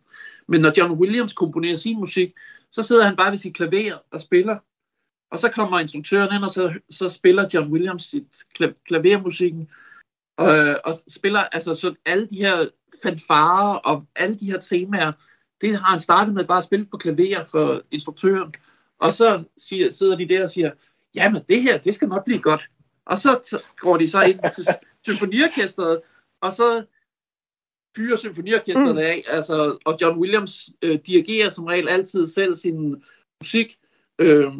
[0.48, 2.32] Men når John Williams komponerer sin musik,
[2.70, 4.58] så sidder han bare ved sit klaver og spiller,
[5.34, 8.44] og så kommer instruktøren ind, og så, så spiller John Williams sit
[8.86, 9.70] klavermusikken,
[10.36, 12.68] og, og spiller altså så alle de her
[13.02, 15.12] fanfarer og alle de her temaer,
[15.60, 18.54] Det har han startet med bare at spille på klaver for instruktøren.
[18.98, 20.70] Og så siger, sidder de der og siger,
[21.14, 22.68] jamen det her, det skal nok blive godt.
[23.06, 24.66] Og så går de så ind til
[25.06, 26.00] symfoniorkestret,
[26.40, 26.84] og så
[27.96, 28.98] fyrer symfoniorkestret mm.
[28.98, 33.02] af, altså, og John Williams øh, dirigerer som regel altid selv sin
[33.40, 33.78] musik,
[34.18, 34.52] øh,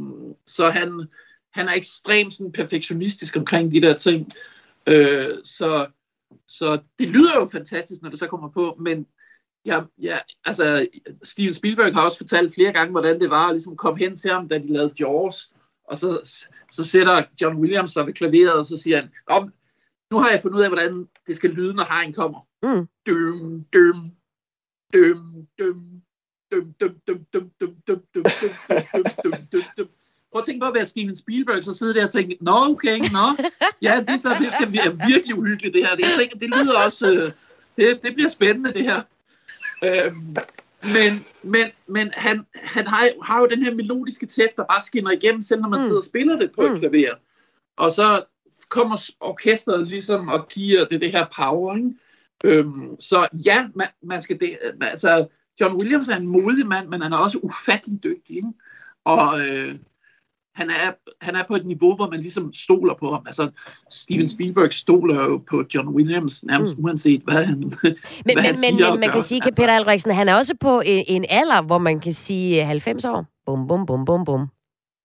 [0.47, 1.07] så han,
[1.53, 4.33] han er ekstremt sådan, perfektionistisk omkring de der ting.
[4.87, 5.87] Øh, så,
[6.47, 9.07] så det lyder jo fantastisk, når det så kommer på, men
[9.67, 10.87] ja, ja, altså,
[11.23, 14.31] Steven Spielberg har også fortalt flere gange, hvordan det var at ligesom komme hen til
[14.31, 15.53] ham, da de lavede Jaws,
[15.89, 16.21] og så,
[16.71, 19.53] så sætter John Williams sig ved klaveret, og så siger han, Kom,
[20.11, 22.41] nu har jeg fundet ud af, hvordan det skal lyde, når hajen kommer.
[22.63, 22.89] Mm.
[23.07, 24.11] Døm, døm,
[24.93, 26.03] døm, døm,
[26.55, 28.25] døm, døm, døm, døm, døm, døm, døm,
[28.95, 29.89] døm, døm, døm, døm.
[30.33, 32.99] Prøv at tænke på at være Steven Spielberg, så sidder der og tænker, nå okay,
[32.99, 33.37] nå,
[33.83, 35.97] ja, det, så, det skal være virkelig uhyggeligt det her.
[35.99, 37.33] Jeg tænker, det lyder også,
[37.77, 39.03] det, det bliver spændende det her.
[39.85, 40.37] Øhm,
[40.83, 45.11] men men, men han, han har, har jo den her melodiske tæft, der bare skinner
[45.11, 45.83] igennem, selv når man mm.
[45.83, 46.73] sidder og spiller det på mm.
[46.73, 47.15] et klaver.
[47.77, 48.25] Og så
[48.69, 51.77] kommer orkestret ligesom og giver det det her power.
[51.77, 51.91] Ikke?
[52.45, 55.27] Øhm, så ja, man, man skal det, altså,
[55.61, 58.37] John Williams er en modig mand, men han er også ufattelig dygtig.
[58.37, 58.53] Ikke?
[59.05, 59.75] Og øh,
[60.55, 63.23] han er, han er på et niveau, hvor man ligesom stoler på ham.
[63.27, 63.51] Altså,
[63.91, 66.85] Steven Spielberg stoler jo på John Williams, nærmest mm.
[66.85, 69.63] uanset hvad han, men, hvad men, han men, siger Men man kan sige, at altså.
[69.63, 73.27] Peter Albrechtsen, han er også på en, en alder, hvor man kan sige 90 år.
[73.47, 74.47] Bum, bum, bum, bum, bum.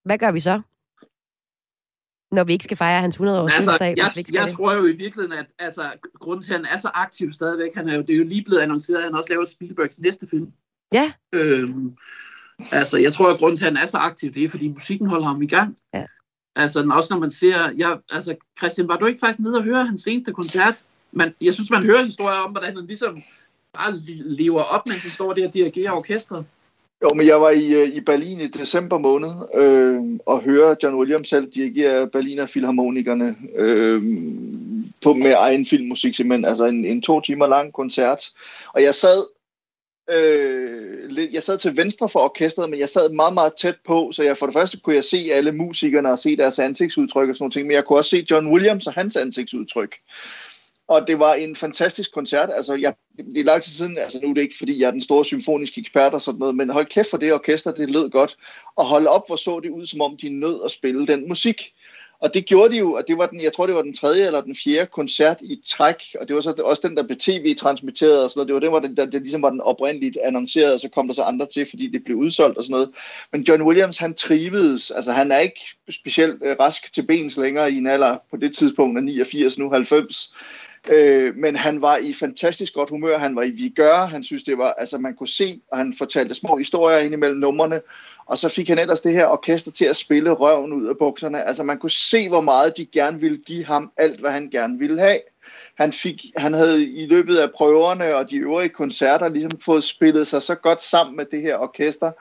[0.06, 0.62] Hvad gør vi så?
[2.32, 4.96] Når vi ikke skal fejre hans 100 års altså, jeg, jeg, jeg tror jo i
[4.96, 8.10] virkeligheden, at altså, grunden til, at han er så aktiv stadigvæk, han er jo, det
[8.10, 10.52] er jo lige blevet annonceret, at han også laver Spielbergs næste film.
[10.94, 11.12] Ja.
[11.34, 11.96] Øhm,
[12.72, 15.08] Altså, jeg tror, at grunden til, at han er så aktiv, det er, fordi musikken
[15.08, 15.78] holder ham i gang.
[15.94, 16.06] Ja.
[16.56, 17.72] Altså, også når man ser...
[17.78, 20.76] Ja, altså, Christian, var du ikke faktisk nede og høre hans seneste koncert?
[21.12, 23.18] Man, jeg synes, man hører historier om, hvordan han ligesom
[23.74, 26.46] bare lever op, mens han står der og dirigerer orkestret.
[27.04, 30.96] Jo, men jeg var i, øh, i Berlin i december måned øh, og høre John
[30.96, 34.04] Williams selv dirigere Berliner Philharmonikerne øh,
[35.04, 36.46] på, med egen filmmusik, simpelthen.
[36.46, 38.30] Altså en, en to timer lang koncert.
[38.74, 39.24] Og jeg sad
[40.12, 44.24] Øh, jeg sad til venstre for orkestret, men jeg sad meget, meget tæt på, så
[44.24, 47.52] jeg for det første kunne jeg se alle musikerne og se deres ansigtsudtryk og sådan
[47.56, 49.96] noget, men jeg kunne også se John Williams og hans ansigtsudtryk.
[50.90, 52.50] Og det var en fantastisk koncert.
[52.56, 54.92] Altså, jeg, det er lang tid siden, altså nu er det ikke, fordi jeg er
[54.92, 58.10] den store symfoniske ekspert og sådan noget, men hold kæft for det orkester, det lød
[58.10, 58.38] godt.
[58.76, 61.74] Og hold op, hvor så det ud, som om de nød at spille den musik.
[62.22, 64.26] Og det gjorde de jo, og det var den, jeg tror det var den tredje
[64.26, 68.24] eller den fjerde koncert i træk, og det var så også den, der blev tv-transmitteret
[68.24, 68.48] og sådan noget.
[68.48, 71.08] Det var den, hvor den, der, det ligesom var den oprindeligt annonceret, og så kom
[71.08, 72.90] der så andre til, fordi det blev udsolgt og sådan noget.
[73.32, 77.72] Men John Williams, han trivedes, altså han er ikke specielt øh, rask til bens længere
[77.72, 80.34] i en alder på det tidspunkt af 89, nu 90.
[80.92, 84.58] Øh, men han var i fantastisk godt humør, han var i vigør, han synes det
[84.58, 87.82] var, altså man kunne se, og han fortalte små historier ind imellem numrene,
[88.26, 91.44] og så fik han ellers det her orkester til at spille røven ud af bukserne.
[91.44, 94.80] Altså man kunne se, hvor meget de gerne ville give ham alt, hvad han gerne
[94.80, 95.20] ville have.
[95.76, 100.28] Han, fik, han havde i løbet af prøverne og de øvrige koncerter ligesom fået spillet
[100.28, 102.12] sig så godt sammen med det her orkester,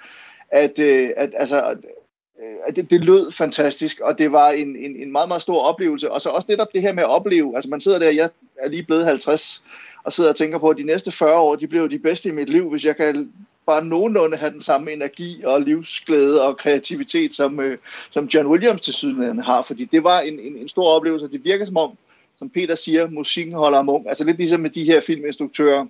[0.48, 1.76] at, øh, at altså,
[2.42, 6.10] øh, det, det lød fantastisk, og det var en, en, en meget, meget stor oplevelse.
[6.10, 8.68] Og så også netop det her med at opleve, altså man sidder der, jeg er
[8.68, 9.64] lige blevet 50,
[10.04, 12.32] og sidder og tænker på, at de næste 40 år, de bliver de bedste i
[12.32, 13.32] mit liv, hvis jeg kan
[13.66, 17.78] bare nogenlunde have den samme energi og livsglæde og kreativitet, som, øh,
[18.10, 21.32] som John Williams til syden har, fordi det var en, en, en stor oplevelse, og
[21.32, 21.90] det virker som om,
[22.38, 24.08] som Peter siger, musikken holder om ung.
[24.08, 25.86] Altså lidt ligesom med de her filminstruktører,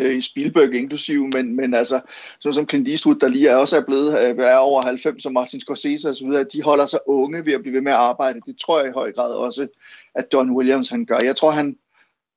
[0.00, 2.00] øh, i Spielberg inklusive, men, men altså,
[2.40, 5.32] sådan som Clint Eastwood, der lige er også er blevet øh, er over 90, som
[5.32, 7.98] Martin Scorsese og så videre, de holder sig unge ved at blive ved med at
[7.98, 8.40] arbejde.
[8.46, 9.68] Det tror jeg i høj grad også,
[10.14, 11.18] at John Williams han gør.
[11.24, 11.76] Jeg tror, han,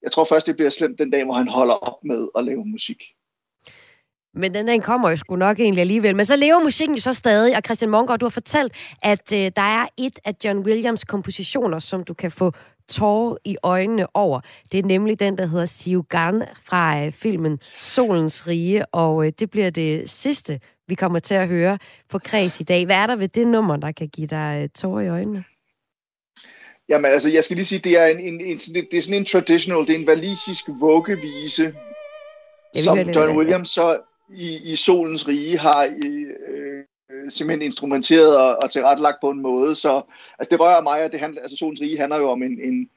[0.03, 2.65] jeg tror først, det bliver slemt den dag, hvor han holder op med at lave
[2.65, 3.03] musik.
[4.35, 6.15] Men den, dag kommer jo sgu nok egentlig alligevel.
[6.15, 9.51] Men så lever musikken jo så stadig, og Christian Monger, du har fortalt, at øh,
[9.55, 12.51] der er et af John Williams kompositioner, som du kan få
[12.89, 14.39] tårer i øjnene over.
[14.71, 19.49] Det er nemlig den, der hedder Siugan fra øh, filmen Solens Rige, og øh, det
[19.49, 21.77] bliver det sidste, vi kommer til at høre
[22.09, 22.85] på Kreds i dag.
[22.85, 25.43] Hvad er der ved det nummer, der kan give dig øh, tårer i øjnene?
[26.89, 29.25] Jamen altså, jeg skal lige sige, det er, en, en, en, det er sådan en
[29.25, 31.73] traditional, det er en valisisk vuggevise,
[32.83, 33.97] som John Williams så
[34.29, 36.25] i, i Solens Rige har i,
[37.23, 39.75] øh, simpelthen instrumenteret og, og tilrettelagt på en måde.
[39.75, 40.01] Så
[40.39, 42.89] altså, det rører mig, at det handler, altså, Solens Rige handler jo om en, en,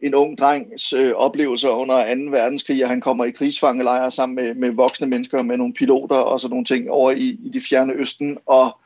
[0.00, 2.30] en ung drengs øh, oplevelser under 2.
[2.30, 6.40] verdenskrig, og han kommer i krigsfangelejre sammen med, med voksne mennesker, med nogle piloter og
[6.40, 8.78] sådan nogle ting over i, i det fjerne østen, og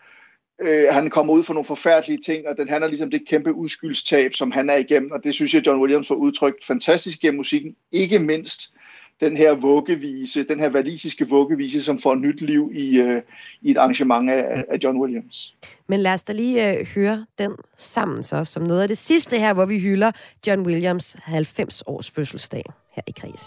[0.61, 4.35] øh, han kommer ud for nogle forfærdelige ting, og den handler ligesom det kæmpe udskyldstab,
[4.35, 7.77] som han er igennem, og det synes jeg, John Williams får udtrykt fantastisk gennem musikken,
[7.93, 8.73] ikke mindst
[9.21, 13.23] den her vuggevise, den her valisiske vuggevise, som får nyt liv i, øh,
[13.63, 15.55] i et arrangement af, af John Williams.
[15.87, 19.39] Men lad os da lige øh, høre den sammen så, som noget af det sidste
[19.39, 20.11] her, hvor vi hylder
[20.47, 23.43] John Williams 90 års fødselsdag her i Kris.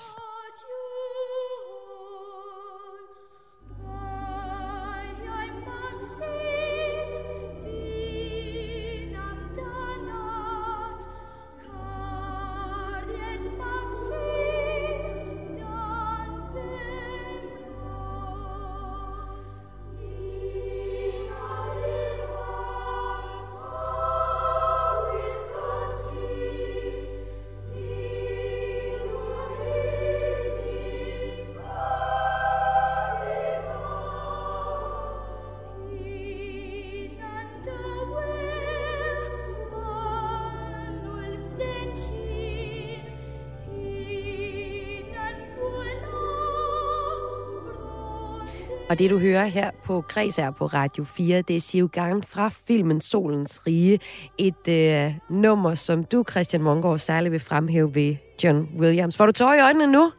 [48.90, 52.50] Og det, du hører her på Græs er på Radio 4, det er Sivgang fra
[52.68, 54.00] filmen Solens Rige.
[54.38, 59.18] Et øh, nummer, som du, Christian Mongård, særligt vil fremhæve ved John Williams.
[59.18, 60.12] Får du tårer i øjnene nu?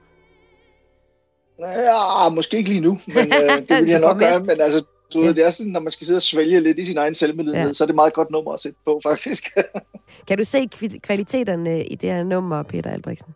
[1.61, 4.41] Ja, måske ikke lige nu, men øh, det vil jeg nok gøre.
[4.41, 5.27] Men altså, du ja.
[5.27, 7.69] ved, det er sådan, når man skal sidde og svælge lidt i sin egen selvmedlidenhed,
[7.69, 7.73] ja.
[7.73, 9.45] så er det et meget godt nummer at sætte på, faktisk.
[10.29, 10.69] kan du se
[11.03, 13.35] kvaliteterne i det her nummer, Peter Albrechtsen?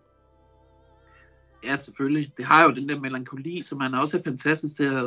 [1.66, 2.32] Ja, selvfølgelig.
[2.36, 5.04] Det har jo den der melankoli, som man også er fantastisk til at,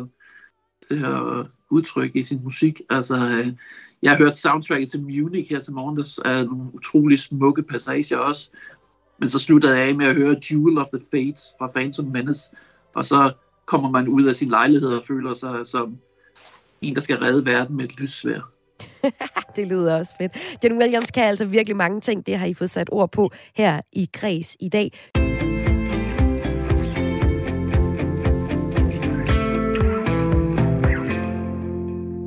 [0.87, 2.81] til at udtrykke i sin musik.
[2.89, 3.53] Altså, øh,
[4.01, 8.17] jeg har hørt soundtracket til Munich her til morgen, der er nogle utrolig smukke passager
[8.17, 8.49] også.
[9.19, 12.51] Men så sluttede jeg af med at høre Jewel of the Fates fra Phantom Menace,
[12.95, 13.33] og så
[13.65, 15.97] kommer man ud af sin lejlighed og føler sig som
[16.81, 18.51] en, der skal redde verden med et lyssvær.
[19.55, 20.31] det lyder også fedt.
[20.63, 22.25] John Williams kan altså virkelig mange ting.
[22.25, 24.91] Det har I fået sat ord på her i Græs i dag.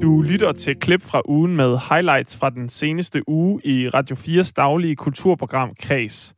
[0.03, 4.53] Du lytter til klip fra ugen med highlights fra den seneste uge i Radio 4's
[4.57, 6.35] daglige kulturprogram Kreds.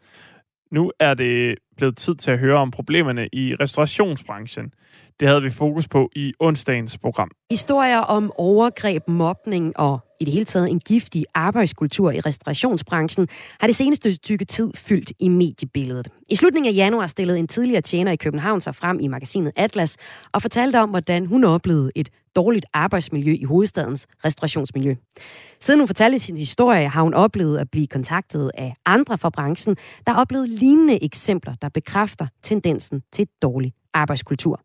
[0.73, 4.73] Nu er det blevet tid til at høre om problemerne i restaurationsbranchen.
[5.21, 7.31] Det havde vi fokus på i onsdagens program.
[7.51, 13.29] Historier om overgreb, mobning og i det hele taget en giftig arbejdskultur i restaurationsbranchen
[13.61, 16.09] har det seneste stykke tid fyldt i mediebilledet.
[16.29, 19.97] I slutningen af januar stillede en tidligere tjener i København sig frem i magasinet Atlas
[20.33, 24.95] og fortalte om, hvordan hun oplevede et dårligt arbejdsmiljø i hovedstadens restaurationsmiljø.
[25.61, 29.77] Siden hun fortalte sin historie, har hun oplevet at blive kontaktet af andre fra branchen,
[30.07, 34.61] der har oplevet lignende eksempler, der bekræfter tendensen til dårlig arbejdskultur.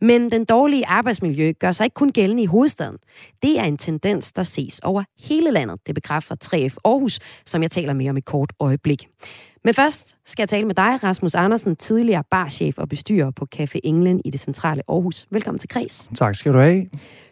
[0.00, 2.96] Men den dårlige arbejdsmiljø gør sig ikke kun gældende i hovedstaden.
[3.42, 5.80] Det er en tendens, der ses over hele landet.
[5.86, 9.08] Det bekræfter 3F Aarhus, som jeg taler med om et kort øjeblik.
[9.64, 13.80] Men først skal jeg tale med dig, Rasmus Andersen, tidligere barchef og bestyrer på Café
[13.84, 15.26] England i det centrale Aarhus.
[15.30, 16.08] Velkommen til Kreds.
[16.16, 16.86] Tak skal du have.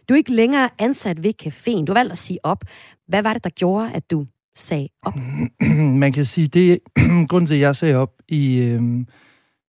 [0.08, 1.84] Du er ikke længere ansat ved caféen.
[1.84, 2.64] Du valgte at sige op.
[3.08, 5.14] Hvad var det, der gjorde, at du sagde op?
[6.02, 6.78] Man kan sige, det
[7.30, 8.82] grund til, at jeg sagde op i, øh,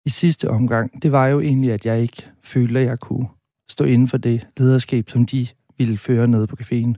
[0.05, 3.27] i sidste omgang, det var jo egentlig, at jeg ikke følte, at jeg kunne
[3.69, 6.93] stå inden for det lederskab, som de ville føre nede på caféen.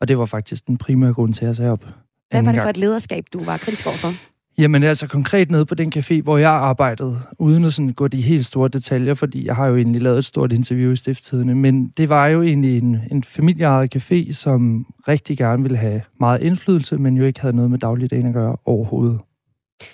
[0.00, 1.84] Og det var faktisk den primære grund til, at jeg sagde op.
[2.30, 4.12] Hvad var det for et lederskab, du var kritisk overfor?
[4.58, 8.20] Jamen altså konkret nede på den café, hvor jeg arbejdede, uden at sådan gå de
[8.20, 11.88] helt store detaljer, fordi jeg har jo egentlig lavet et stort interview i stifttidene, men
[11.88, 16.96] det var jo egentlig en, en familieejet café, som rigtig gerne ville have meget indflydelse,
[16.96, 19.20] men jo ikke havde noget med dagligdagen at gøre overhovedet.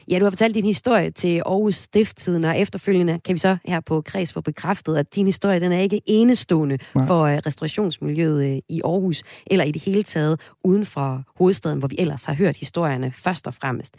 [0.09, 3.81] Ja, du har fortalt din historie til Aarhus Stifttiden, og efterfølgende kan vi så her
[3.81, 7.07] på Kreds få bekræftet, at din historie den er ikke enestående Nej.
[7.07, 11.89] for uh, restaurationsmiljøet uh, i Aarhus, eller i det hele taget uden for hovedstaden, hvor
[11.89, 13.95] vi ellers har hørt historierne først og fremmest.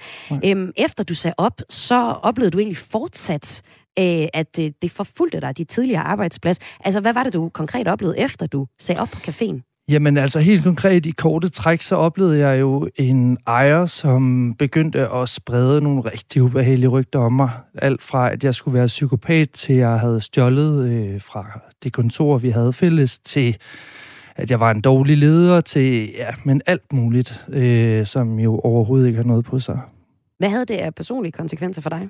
[0.46, 3.62] Øhm, efter du sagde op, så oplevede du egentlig fortsat
[4.00, 6.60] uh, at det forfulgte dig, dit tidligere arbejdsplads.
[6.86, 9.68] Altså, hvad var det, du konkret oplevede, efter du sagde op på caféen?
[9.90, 15.10] Jamen altså helt konkret i korte træk, så oplevede jeg jo en ejer, som begyndte
[15.10, 17.50] at sprede nogle rigtig ubehagelige rygter om mig.
[17.76, 22.38] Alt fra, at jeg skulle være psykopat, til jeg havde stjålet øh, fra det kontor,
[22.38, 23.58] vi havde fælles, til
[24.36, 29.08] at jeg var en dårlig leder, til ja, men alt muligt, øh, som jo overhovedet
[29.08, 29.80] ikke har noget på sig.
[30.40, 32.10] Hvad havde det af personlige konsekvenser for dig?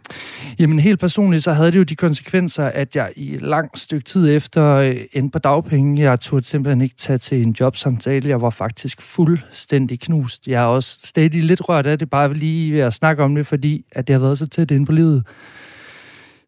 [0.59, 4.35] Jamen helt personligt, så havde det jo de konsekvenser, at jeg i lang stykke tid
[4.35, 6.01] efter øh, endte på dagpenge.
[6.01, 8.29] Jeg turde simpelthen ikke tage til en jobsamtale.
[8.29, 10.47] Jeg var faktisk fuldstændig knust.
[10.47, 13.47] Jeg er også stadig lidt rørt af det, bare lige ved at snakke om det,
[13.47, 15.23] fordi at det har været så tæt inde på livet.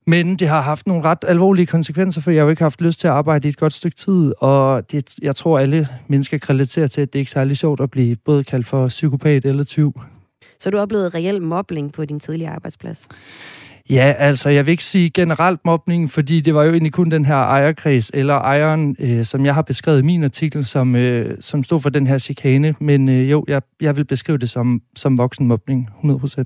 [0.08, 3.00] Men det har haft nogle ret alvorlige konsekvenser, for jeg har jo ikke haft lyst
[3.00, 6.50] til at arbejde i et godt stykke tid, og det, jeg tror, alle mennesker kan
[6.50, 9.64] relatere til, at det ikke er særlig sjovt at blive både kaldt for psykopat eller
[9.64, 10.02] tyv.
[10.62, 13.08] Så du oplevede reel mobling på din tidligere arbejdsplads?
[13.92, 17.26] Ja, altså jeg vil ikke sige generelt mobning, fordi det var jo egentlig kun den
[17.26, 21.64] her ejerkreds, eller ejeren, øh, som jeg har beskrevet i min artikel, som, øh, som
[21.64, 22.76] stod for den her chikane.
[22.80, 26.44] Men øh, jo, jeg, jeg vil beskrive det som, som voksenmobning, 100%.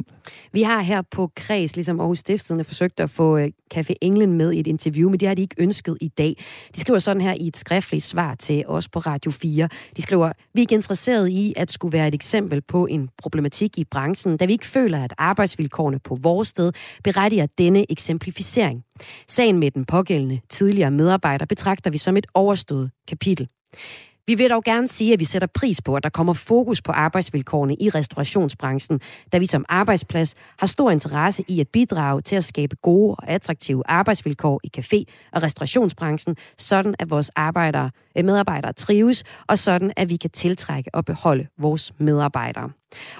[0.53, 4.51] Vi har her på Kreds, ligesom Aarhus Stiftstidende, forsøgt at få øh, Café England med
[4.51, 6.35] i et interview, men det har de ikke ønsket i dag.
[6.75, 9.69] De skriver sådan her i et skriftligt svar til os på Radio 4.
[9.97, 13.77] De skriver, vi er ikke interesseret i at skulle være et eksempel på en problematik
[13.77, 16.71] i branchen, da vi ikke føler, at arbejdsvilkårene på vores sted
[17.03, 18.83] berettiger denne eksemplificering.
[19.27, 23.47] Sagen med den pågældende tidligere medarbejder betragter vi som et overstået kapitel.
[24.27, 26.91] Vi vil dog gerne sige, at vi sætter pris på, at der kommer fokus på
[26.91, 28.99] arbejdsvilkårene i restaurationsbranchen,
[29.31, 33.29] da vi som arbejdsplads har stor interesse i at bidrage til at skabe gode og
[33.29, 40.09] attraktive arbejdsvilkår i café- og restaurationsbranchen, sådan at vores arbejdere, medarbejdere trives, og sådan at
[40.09, 42.69] vi kan tiltrække og beholde vores medarbejdere.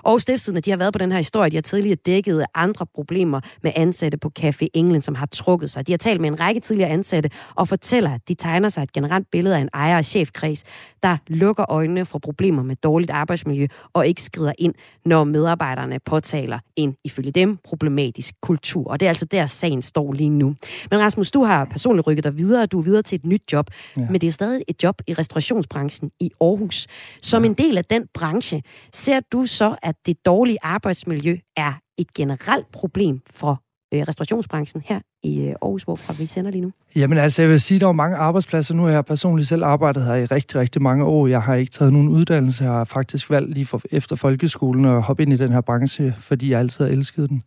[0.04, 1.50] Og stiftsiderne, de har været på den her historie.
[1.50, 5.88] De har tidligere dækket andre problemer med ansatte på Café England, som har trukket sig.
[5.88, 8.94] De har talt med en række tidligere ansatte og fortæller, at de tegner sig et
[8.94, 10.64] generelt billede af en ejer- og chefkreds,
[11.04, 14.74] der lukker øjnene for problemer med dårligt arbejdsmiljø og ikke skrider ind,
[15.06, 18.88] når medarbejderne påtaler en, ifølge dem, problematisk kultur.
[18.92, 20.56] Og det er altså der, sagen står lige nu.
[20.92, 22.66] Men Rasmus, du har personligt rykket dig videre.
[22.66, 23.70] Du er videre til et nyt job.
[23.98, 24.02] Ja.
[24.10, 26.88] Men det er stadig et job i restaurationsbranchen i Aarhus.
[27.22, 27.50] Som ja.
[27.50, 28.64] en del af den branche,
[28.94, 33.62] ser du så så, at det dårlige arbejdsmiljø er et generelt problem for
[33.94, 36.72] øh, restaurationsbranchen her i øh, Aarhus, hvorfra vi sender lige nu?
[36.96, 38.76] Jamen altså, jeg vil sige, at der er mange arbejdspladser.
[38.76, 41.28] Nu har jeg personligt selv arbejdet her i rigtig, rigtig mange år.
[41.28, 42.64] Jeg har ikke taget nogen uddannelse.
[42.64, 46.14] Jeg har faktisk valgt lige for, efter folkeskolen at hoppe ind i den her branche,
[46.18, 47.44] fordi jeg altid har elsket den.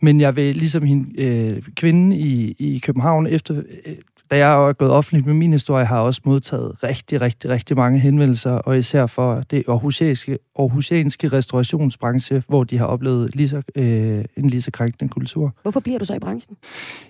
[0.00, 3.94] Men jeg vil ligesom hende, øh, kvinden i, i København, efter, øh,
[4.30, 7.76] da jeg er gået offentligt med min historie, har jeg også modtaget rigtig, rigtig, rigtig
[7.76, 13.62] mange henvendelser, og især for det aarhusianske, aarhusianske restaurationsbranche, hvor de har oplevet lige så,
[13.76, 15.54] øh, en lige så krænkende kultur.
[15.62, 16.56] Hvorfor bliver du så i branchen?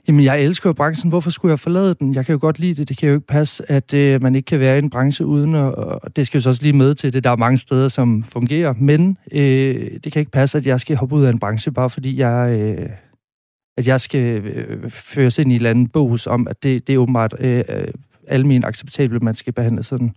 [0.08, 1.08] Jamen, jeg elsker jo branchen.
[1.08, 2.14] Hvorfor skulle jeg forlade den?
[2.14, 2.88] Jeg kan jo godt lide det.
[2.88, 5.54] Det kan jo ikke passe, at øh, man ikke kan være i en branche uden,
[5.54, 7.24] og, og det skal jo så også lige med til det.
[7.24, 10.96] Der er mange steder, som fungerer, men øh, det kan ikke passe, at jeg skal
[10.96, 12.50] hoppe ud af en branche, bare fordi jeg...
[12.60, 12.88] Øh,
[13.76, 16.94] at jeg skal øh, føres ind i et eller andet bogs om, at det, det
[16.94, 17.88] er åbenbart øh, øh
[18.28, 20.14] almen acceptabelt, man skal behandle sådan.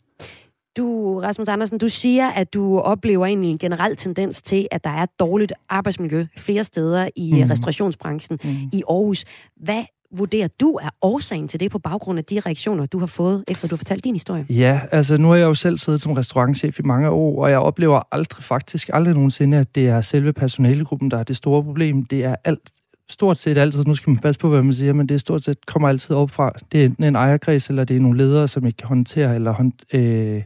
[0.78, 4.90] Du, Rasmus Andersen, du siger, at du oplever egentlig en generel tendens til, at der
[4.90, 7.50] er dårligt arbejdsmiljø flere steder i mm.
[7.50, 8.50] restaurationsbranchen mm.
[8.50, 9.26] i Aarhus.
[9.56, 13.44] Hvad vurderer du er årsagen til det på baggrund af de reaktioner, du har fået,
[13.48, 14.46] efter du har fortalt din historie?
[14.50, 17.60] Ja, altså nu har jeg jo selv siddet som restaurantchef i mange år, og jeg
[17.60, 22.06] oplever aldrig, faktisk aldrig nogensinde, at det er selve personalegruppen, der er det store problem.
[22.06, 22.70] Det er alt
[23.10, 25.44] stort set altid, nu skal man passe på, hvad man siger, men det er stort
[25.44, 26.52] set kommer altid op fra.
[26.72, 29.52] Det er enten en ejerkreds, eller det er nogle ledere, som ikke kan håndtere, eller
[29.52, 30.44] hånd, øh,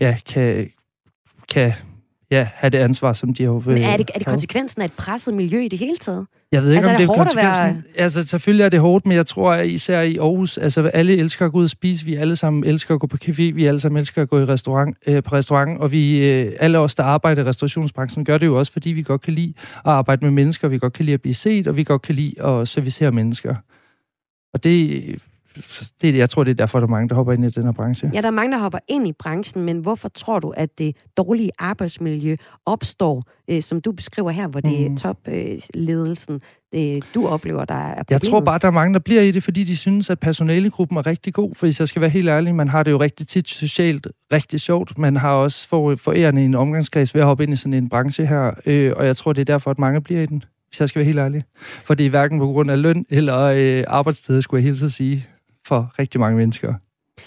[0.00, 0.70] ja, kan,
[1.48, 1.72] kan
[2.30, 4.86] ja, have det ansvar, som de har øh, Men er det, er det konsekvensen af
[4.86, 6.26] et presset miljø i det hele taget?
[6.56, 7.84] Jeg ved ikke, altså, om det er, det er konsekvensen.
[7.94, 8.02] Være...
[8.02, 11.46] Altså, selvfølgelig er det hårdt, men jeg tror, at især i Aarhus, altså alle elsker
[11.46, 13.80] at gå ud og spise, vi alle sammen elsker at gå på café, vi alle
[13.80, 17.04] sammen elsker at gå i restaurant, øh, på restaurant, og vi, øh, alle os, der
[17.04, 20.32] arbejder i restaurationsbranchen, gør det jo også, fordi vi godt kan lide at arbejde med
[20.32, 23.12] mennesker, vi godt kan lide at blive set, og vi godt kan lide at servicere
[23.12, 23.54] mennesker.
[24.54, 25.02] Og det
[26.02, 27.72] det, jeg tror, det er derfor, der er mange, der hopper ind i den her
[27.72, 28.10] branche.
[28.14, 30.96] Ja, der er mange, der hopper ind i branchen, men hvorfor tror du, at det
[31.16, 32.36] dårlige arbejdsmiljø
[32.66, 34.94] opstår, øh, som du beskriver her, hvor det mm.
[34.94, 36.40] er topledelsen,
[36.74, 38.10] øh, du oplever, der er problemet?
[38.10, 40.98] Jeg tror bare, der er mange, der bliver i det, fordi de synes, at personalegruppen
[40.98, 41.54] er rigtig god.
[41.54, 44.60] For hvis jeg skal være helt ærlig, man har det jo rigtig tit socialt rigtig
[44.60, 44.98] sjovt.
[44.98, 48.26] Man har også for, forærende en omgangskreds ved at hoppe ind i sådan en branche
[48.26, 50.88] her, øh, og jeg tror, det er derfor, at mange bliver i den hvis jeg
[50.88, 51.44] skal være helt ærlig.
[51.84, 54.88] For det er hverken på grund af løn eller øh, arbejdstid, skulle jeg helt så
[54.88, 55.26] sige
[55.66, 56.74] for rigtig mange mennesker.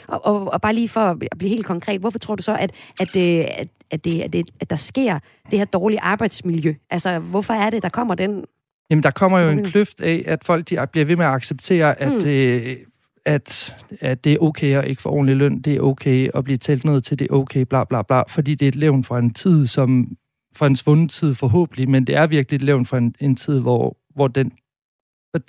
[0.07, 2.71] Og, og, og bare lige for at blive helt konkret, hvorfor tror du så, at,
[2.99, 5.19] at, det, at, at, det, at, det, at der sker
[5.51, 6.73] det her dårlige arbejdsmiljø?
[6.89, 8.45] Altså, hvorfor er det, der kommer den...
[8.89, 11.99] Jamen, der kommer jo en kløft af, at folk de bliver ved med at acceptere,
[12.01, 12.29] at, mm.
[12.29, 12.77] øh,
[13.25, 16.57] at, at det er okay at ikke få ordentlig løn, det er okay at blive
[16.57, 19.19] talt ned til, det er okay, bla bla bla, fordi det er et levn fra
[19.19, 20.07] en tid, som
[20.55, 23.59] fra en svunden tid forhåbentlig, men det er virkelig et levn fra en, en tid,
[23.59, 24.51] hvor, hvor den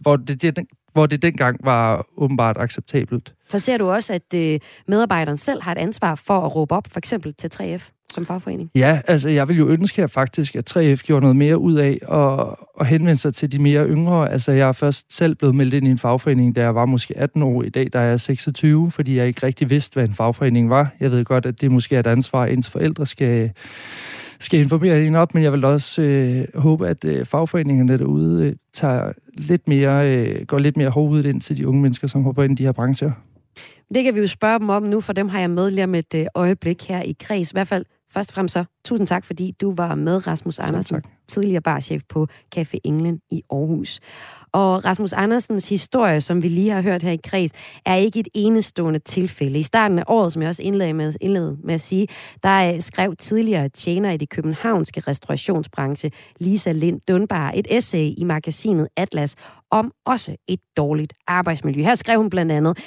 [0.01, 0.59] hvor det, det,
[0.93, 3.35] hvor det dengang var åbenbart acceptabelt.
[3.49, 6.87] Så ser du også, at øh, medarbejderen selv har et ansvar for at råbe op,
[6.91, 8.71] for eksempel til 3F som fagforening?
[8.75, 11.99] Ja, altså jeg vil jo ønske her faktisk, at 3F gjorde noget mere ud af
[12.13, 14.33] at, at henvende sig til de mere yngre.
[14.33, 17.19] Altså jeg er først selv blevet meldt ind i en fagforening, da jeg var måske
[17.19, 17.63] 18 år.
[17.63, 20.91] I dag der er jeg 26, fordi jeg ikke rigtig vidste, hvad en fagforening var.
[21.01, 23.51] Jeg ved godt, at det måske er et ansvar, ens forældre skal
[24.41, 28.57] skal informere en op, men jeg vil også øh, håbe, at øh, fagforeningerne derude øh,
[28.73, 32.43] tager lidt mere, øh, går lidt mere hovedet ind til de unge mennesker, som hopper
[32.43, 33.11] ind i de her brancher.
[33.95, 35.95] Det kan vi jo spørge dem om nu, for dem har jeg med lige om
[35.95, 37.51] et øh, øjeblik her i kreds.
[37.51, 41.03] I hvert fald først og fremmest så, tusind tak, fordi du var med, Rasmus Andersen,
[41.29, 42.27] tidligere barchef på
[42.57, 44.01] Café England i Aarhus.
[44.53, 47.53] Og Rasmus Andersens historie, som vi lige har hørt her i kreds,
[47.87, 49.59] er ikke et enestående tilfælde.
[49.59, 52.09] I starten af året, som jeg også indledte med, indledte med at sige,
[52.43, 58.25] der øh, skrev tidligere tjener i det københavnske restaurationsbranche, Lisa Lind Dunbar, et essay i
[58.25, 59.35] magasinet Atlas
[59.71, 61.83] om også et dårligt arbejdsmiljø.
[61.83, 62.79] Her skrev hun blandt andet,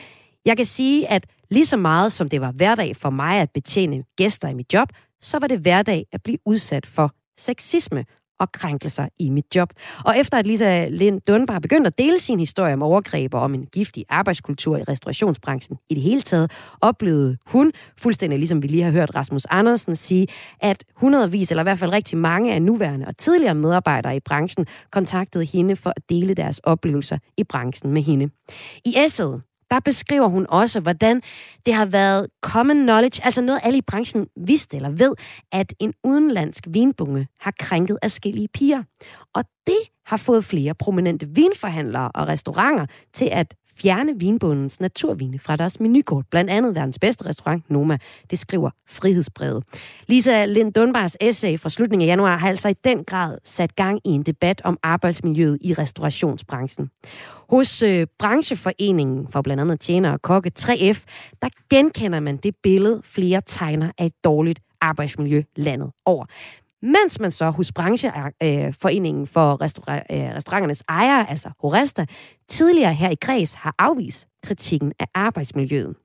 [0.45, 4.03] jeg kan sige, at lige så meget som det var hverdag for mig at betjene
[4.17, 4.87] gæster i mit job,
[5.21, 8.05] så var det hverdag at blive udsat for sexisme
[8.39, 9.69] og krænkelser i mit job.
[10.05, 13.53] Og efter at Lisa Lind Dunbar begyndte at dele sin historie om overgreb og om
[13.53, 18.83] en giftig arbejdskultur i restaurationsbranchen i det hele taget, oplevede hun, fuldstændig ligesom vi lige
[18.83, 20.27] har hørt Rasmus Andersen sige,
[20.59, 24.65] at hundredvis, eller i hvert fald rigtig mange af nuværende og tidligere medarbejdere i branchen,
[24.91, 28.29] kontaktede hende for at dele deres oplevelser i branchen med hende.
[28.85, 29.41] I essayet
[29.73, 31.21] der beskriver hun også, hvordan
[31.65, 35.13] det har været common knowledge, altså noget alle i branchen vidste eller ved,
[35.51, 38.83] at en udenlandsk vinbunge har krænket afskillige piger.
[39.35, 45.55] Og det har fået flere prominente vinforhandlere og restauranter til at fjerne vinbundens naturvine fra
[45.55, 46.25] deres menukort.
[46.31, 47.97] Blandt andet verdens bedste restaurant, Noma.
[48.31, 49.63] Det skriver Frihedsbrevet.
[50.07, 53.99] Lisa Lind Dunbars essay fra slutningen af januar har altså i den grad sat gang
[54.05, 56.89] i en debat om arbejdsmiljøet i restaurationsbranchen.
[57.49, 61.03] Hos øh, brancheforeningen for blandt andet tjener og kokke 3F,
[61.41, 66.25] der genkender man det billede, flere tegner af et dårligt arbejdsmiljø landet over.
[66.83, 72.05] Mens man så hos brancheforeningen øh, for restaur- øh, restauranternes ejere, altså Horesta,
[72.47, 75.95] tidligere her i Græs har afvist kritikken af arbejdsmiljøet.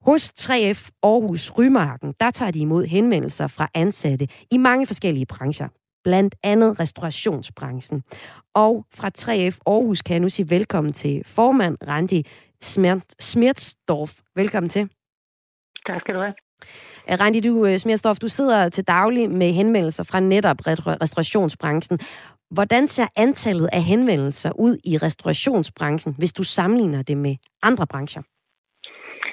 [0.00, 5.68] Hos 3F Aarhus Rymarken, der tager de imod henvendelser fra ansatte i mange forskellige brancher.
[6.04, 8.02] Blandt andet restaurationsbranchen.
[8.54, 12.26] Og fra 3F Aarhus kan jeg nu sige velkommen til formand Randi
[13.20, 14.20] Smirtsdorf.
[14.36, 14.90] Velkommen til.
[15.86, 16.34] Tak skal du have.
[17.10, 21.98] Øh, Randi, du, øh, Smirstof, du sidder til daglig med henvendelser fra netop restaurationsbranchen.
[22.50, 28.22] Hvordan ser antallet af henvendelser ud i restaurationsbranchen, hvis du sammenligner det med andre brancher?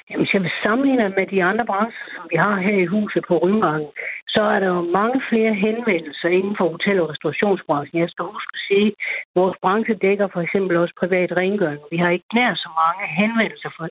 [0.10, 3.38] Jamen, hvis jeg sammenligner med de andre brancher, som vi har her i huset på
[3.38, 3.92] Rymarken,
[4.28, 8.02] så er der jo mange flere henvendelser inden for hotel- og restaurationsbranchen.
[8.02, 8.94] Jeg skal huske at sige, at
[9.36, 11.82] vores branche dækker for eksempel også privat rengøring.
[11.92, 13.86] Vi har ikke nær så mange henvendelser fra,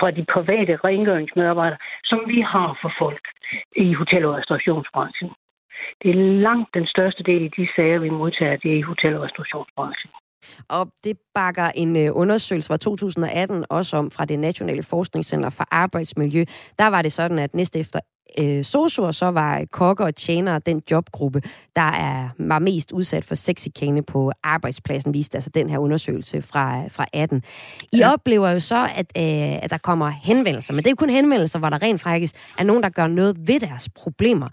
[0.00, 3.24] fra de private rengøringsmedarbejdere, som vi har for folk
[3.76, 5.30] i hotel- og restaurationsbranchen.
[6.02, 9.16] Det er langt den største del af de sager, vi modtager, det er i hotel-
[9.16, 10.10] og restaurationsbranchen.
[10.68, 15.64] Og det bakker en øh, undersøgelse fra 2018 også om fra det Nationale Forskningscenter for
[15.70, 16.44] Arbejdsmiljø.
[16.78, 18.00] Der var det sådan, at næste efter
[18.40, 21.40] øh, sosuer, så var kokker og tjenere den jobgruppe,
[21.76, 26.86] der er, var mest udsat for sexikane på arbejdspladsen, viste altså den her undersøgelse fra,
[26.88, 27.42] fra 18.
[27.92, 28.12] I ja.
[28.12, 31.58] oplever jo så, at, øh, at der kommer henvendelser, men det er jo kun henvendelser,
[31.58, 34.48] hvor der rent faktisk er nogen, der gør noget ved deres problemer.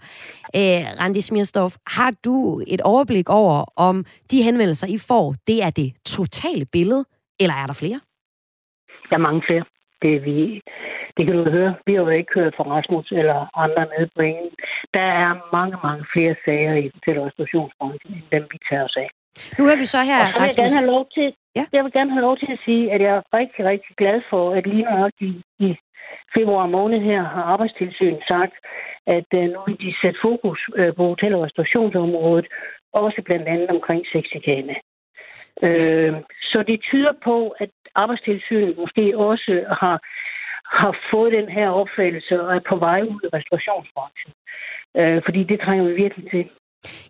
[0.56, 5.70] Øh, Randi Smirstof, har du et overblik over, om de henvendelser, I får, det er
[5.70, 7.04] det totale billede,
[7.40, 8.00] eller er der flere?
[9.10, 9.64] Der er mange flere.
[10.02, 10.62] Det, vi,
[11.16, 11.74] det kan du høre.
[11.86, 14.50] Vi har jo ikke hørt fra Rasmus eller andre nede på ingen.
[14.94, 18.96] Der er mange, mange flere sager i hotel- og restaurationsbranchen, end dem vi tager os
[18.96, 19.08] af.
[19.58, 21.64] Nu er vi så her, og så vil jeg gerne have lov til, ja.
[21.72, 24.44] jeg vil gerne have lov til at sige, at jeg er rigtig, rigtig glad for,
[24.56, 25.68] at lige nok i, i
[26.36, 28.54] februar måned her har Arbejdstilsynet sagt,
[29.06, 32.46] at uh, nu vil de sætte fokus uh, på hotel- og restaurationsområdet,
[32.92, 34.74] også blandt andet omkring sexikane.
[35.66, 36.12] Uh,
[36.50, 39.96] så det tyder på, at Arbejdstilsynet måske også har
[40.80, 44.32] har fået den her opfattelse og er på vej ud af restaurationsbranchen.
[44.96, 46.44] Øh, fordi det trænger vi virkelig til.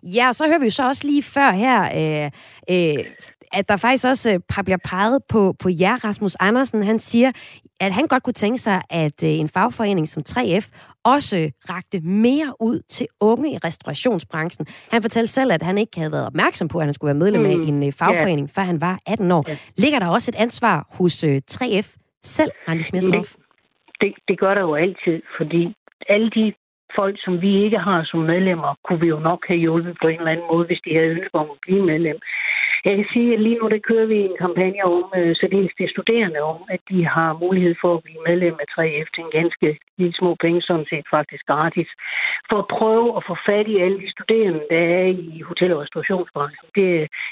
[0.03, 2.31] Ja, og så hører vi jo så også lige før her, øh,
[2.69, 3.05] øh,
[3.53, 6.83] at der faktisk også øh, bliver peget på, på jer, Rasmus Andersen.
[6.83, 7.31] Han siger,
[7.79, 10.69] at han godt kunne tænke sig, at øh, en fagforening som 3F
[11.03, 14.67] også rakte mere ud til unge i restaurationsbranchen.
[14.91, 17.45] Han fortalte selv, at han ikke havde været opmærksom på, at han skulle være medlem
[17.45, 17.63] af mm.
[17.63, 18.55] en øh, fagforening, yeah.
[18.55, 19.45] før han var 18 år.
[19.49, 19.57] Yeah.
[19.77, 23.35] Ligger der også et ansvar hos øh, 3F selv, Randi Smirsdorf?
[24.01, 25.73] Det, det gør der jo altid, fordi
[26.09, 26.53] alle de
[26.95, 30.19] folk, som vi ikke har som medlemmer, kunne vi jo nok have hjulpet på en
[30.19, 32.19] eller anden måde, hvis de havde ønsket om at blive medlem.
[32.87, 35.85] Jeg kan sige, at lige nu der kører vi en kampagne om, øh, så det
[35.85, 39.31] er studerende om, at de har mulighed for at blive medlem af 3F til en
[39.39, 41.89] ganske lille små penge, sådan set faktisk gratis,
[42.49, 45.81] for at prøve at få fat i alle de studerende, der er i hotel- og
[45.81, 46.67] restaurationsbranchen.
[46.75, 46.87] Det,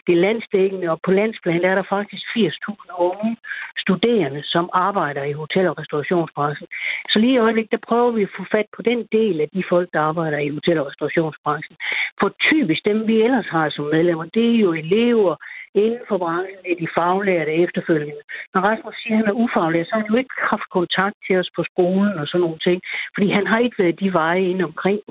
[0.05, 3.37] det er landsdækkende, og på landsplan der er der faktisk 80.000 unge
[3.77, 6.67] studerende, som arbejder i hotel- og restaurationsbranchen.
[7.11, 9.63] Så lige i øjeblikket, der prøver vi at få fat på den del af de
[9.69, 11.75] folk, der arbejder i hotel- og restaurationsbranchen.
[12.19, 15.35] For typisk dem, vi ellers har som medlemmer, det er jo elever,
[15.83, 18.23] inden for branchen er de faglærte efterfølgende.
[18.53, 21.35] Når Rasmus siger, at han er ufaglært, så har han jo ikke haft kontakt til
[21.41, 22.79] os på skolen og sådan nogle ting,
[23.15, 25.01] fordi han har ikke været de veje ind omkring.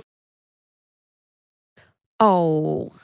[2.32, 2.51] Og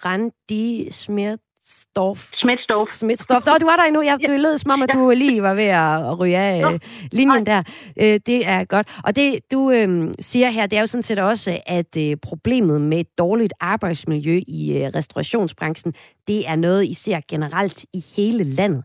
[0.05, 2.31] Randi Smer Smidstorf.
[2.41, 2.89] Smidstorf.
[2.93, 3.47] Smidstorf.
[3.47, 4.03] Nå, du var der endnu.
[4.03, 6.81] Ja, du lød som om, at du lige var ved at ryge af øh,
[7.13, 7.63] linjen der.
[8.01, 9.01] Øh, det er godt.
[9.05, 12.81] Og det, du øh, siger her, det er jo sådan set også, at øh, problemet
[12.81, 15.95] med et dårligt arbejdsmiljø i øh, restaurationsbranchen,
[16.29, 18.85] det er noget, I ser generelt i hele landet.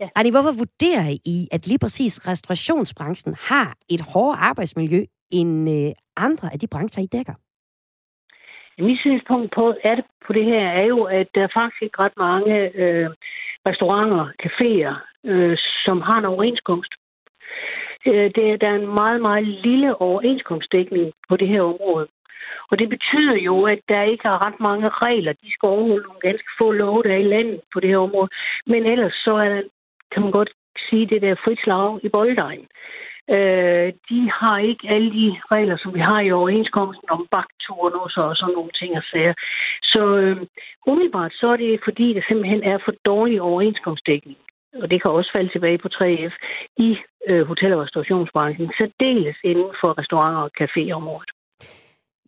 [0.00, 0.08] Ja.
[0.14, 6.52] Arne, hvorfor vurderer I, at lige præcis restaurationsbranchen har et hårdere arbejdsmiljø end øh, andre
[6.52, 7.34] af de brancher, I dækker?
[8.78, 11.98] Mit synspunkt på, er det, på det her er jo, at der er faktisk ikke
[11.98, 13.10] ret mange øh,
[13.66, 16.92] restauranter, caféer, øh, som har en overenskomst.
[18.06, 22.06] Øh, det, der er en meget, meget lille overenskomstdækning på det her område.
[22.70, 25.32] Og det betyder jo, at der ikke er ret mange regler.
[25.32, 28.28] De skal overholde nogle ganske få love, der er i landet på det her område.
[28.66, 29.62] Men ellers så er der,
[30.12, 30.50] kan man godt
[30.88, 32.66] sige, det der frit slag i bolddejen.
[33.30, 38.10] Øh, de har ikke alle de regler, som vi har i overenskomsten om bakturen og
[38.10, 39.34] sådan nogle ting og sager.
[39.82, 40.36] Så øh,
[40.86, 44.38] umiddelbart så er det fordi, det simpelthen er for dårlig overenskomstdækning.
[44.82, 46.34] Og det kan også falde tilbage på 3F
[46.76, 46.96] i
[47.28, 51.35] øh, hotel- og restaurationsbranchen, særdeles inden for restauranter og caféområdet.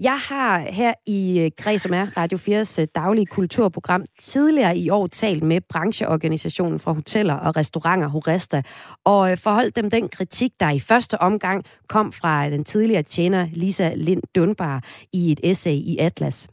[0.01, 4.05] Jeg har her i øh, Græs som er Radio 4's øh, daglige kulturprogram.
[4.21, 8.63] Tidligere i år talt med brancheorganisationen fra hoteller og restauranter Horesta.
[9.05, 13.49] Og øh, forholdt dem den kritik, der i første omgang kom fra den tidligere tjener
[13.53, 16.49] Lisa Lind Dunbar i et essay i Atlas.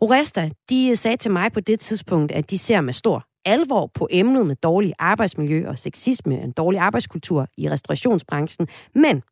[0.00, 4.08] Horesta, de sagde til mig på det tidspunkt, at de ser med stor alvor på
[4.10, 9.22] emnet med dårlig arbejdsmiljø og sexisme, en dårlig arbejdskultur i restaurationsbranchen, men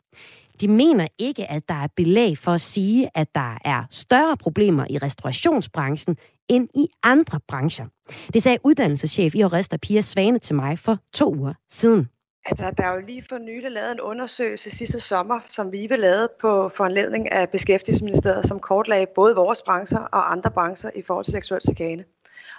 [0.61, 4.85] de mener ikke, at der er belæg for at sige, at der er større problemer
[4.91, 6.17] i restaurationsbranchen
[6.49, 7.87] end i andre brancher.
[8.35, 12.09] Det sagde uddannelseschef i Oresta Pia Svane til mig for to uger siden.
[12.47, 16.29] Altså, der er jo lige for nylig lavet en undersøgelse sidste sommer, som vi lavede
[16.41, 21.33] på foranledning af Beskæftigelsesministeriet, som kortlagde både vores brancher og andre brancher i forhold til
[21.33, 22.05] seksuel chikane.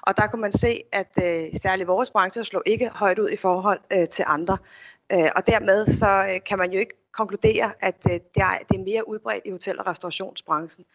[0.01, 3.37] Og der kunne man se, at øh, særligt vores branche slog ikke højt ud i
[3.37, 4.57] forhold øh, til andre.
[5.11, 8.79] Øh, og dermed så øh, kan man jo ikke konkludere, at øh, det, er, det
[8.79, 10.85] er mere udbredt i hotel- og restaurationsbranchen.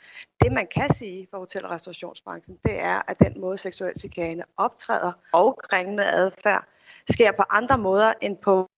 [0.43, 4.43] Det man kan sige for hotel- og restaurationsbranchen, det er, at den måde seksuel chikane
[4.57, 6.65] optræder og krænkende adfærd
[7.11, 8.69] sker på andre måder end på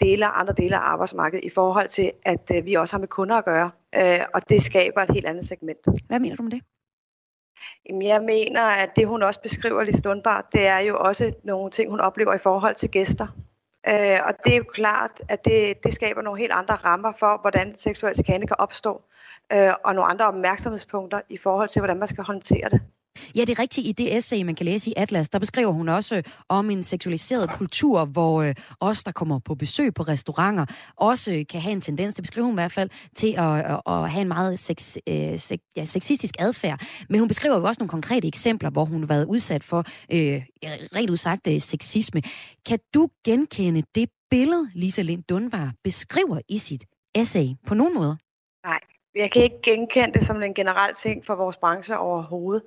[0.00, 3.08] dele af andre dele af arbejdsmarkedet i forhold til, at øh, vi også har med
[3.08, 3.70] kunder at gøre.
[3.94, 5.78] Øh, og det skaber et helt andet segment.
[6.06, 6.62] Hvad mener du med det?
[7.88, 11.70] Jamen, jeg mener, at det hun også beskriver, Lise Lundbar, det er jo også nogle
[11.70, 13.26] ting, hun oplever i forhold til gæster.
[13.86, 17.38] Øh, og det er jo klart, at det, det skaber nogle helt andre rammer for,
[17.40, 19.02] hvordan seksuel chikane kan opstå,
[19.52, 22.80] øh, og nogle andre opmærksomhedspunkter i forhold til, hvordan man skal håndtere det.
[23.34, 23.86] Ja, det er rigtigt.
[23.86, 26.82] I det essay, man kan læse i Atlas, der beskriver hun også øh, om en
[26.82, 30.66] seksualiseret kultur, hvor øh, os, der kommer på besøg på restauranter,
[30.96, 33.72] også øh, kan have en tendens, det beskriver hun i hvert fald, til at, øh,
[33.72, 36.80] at, at have en meget sex, øh, sex, ja, sexistisk adfærd.
[37.08, 39.78] Men hun beskriver jo også nogle konkrete eksempler, hvor hun har været udsat for
[40.12, 40.42] øh,
[40.96, 42.22] rent udsagt øh, sexisme.
[42.66, 48.16] Kan du genkende det billede, Lisa Lind Dunbar beskriver i sit essay på nogen måder?
[48.66, 48.80] Nej,
[49.18, 52.62] jeg kan ikke genkende det som en generel ting for vores branche overhovedet.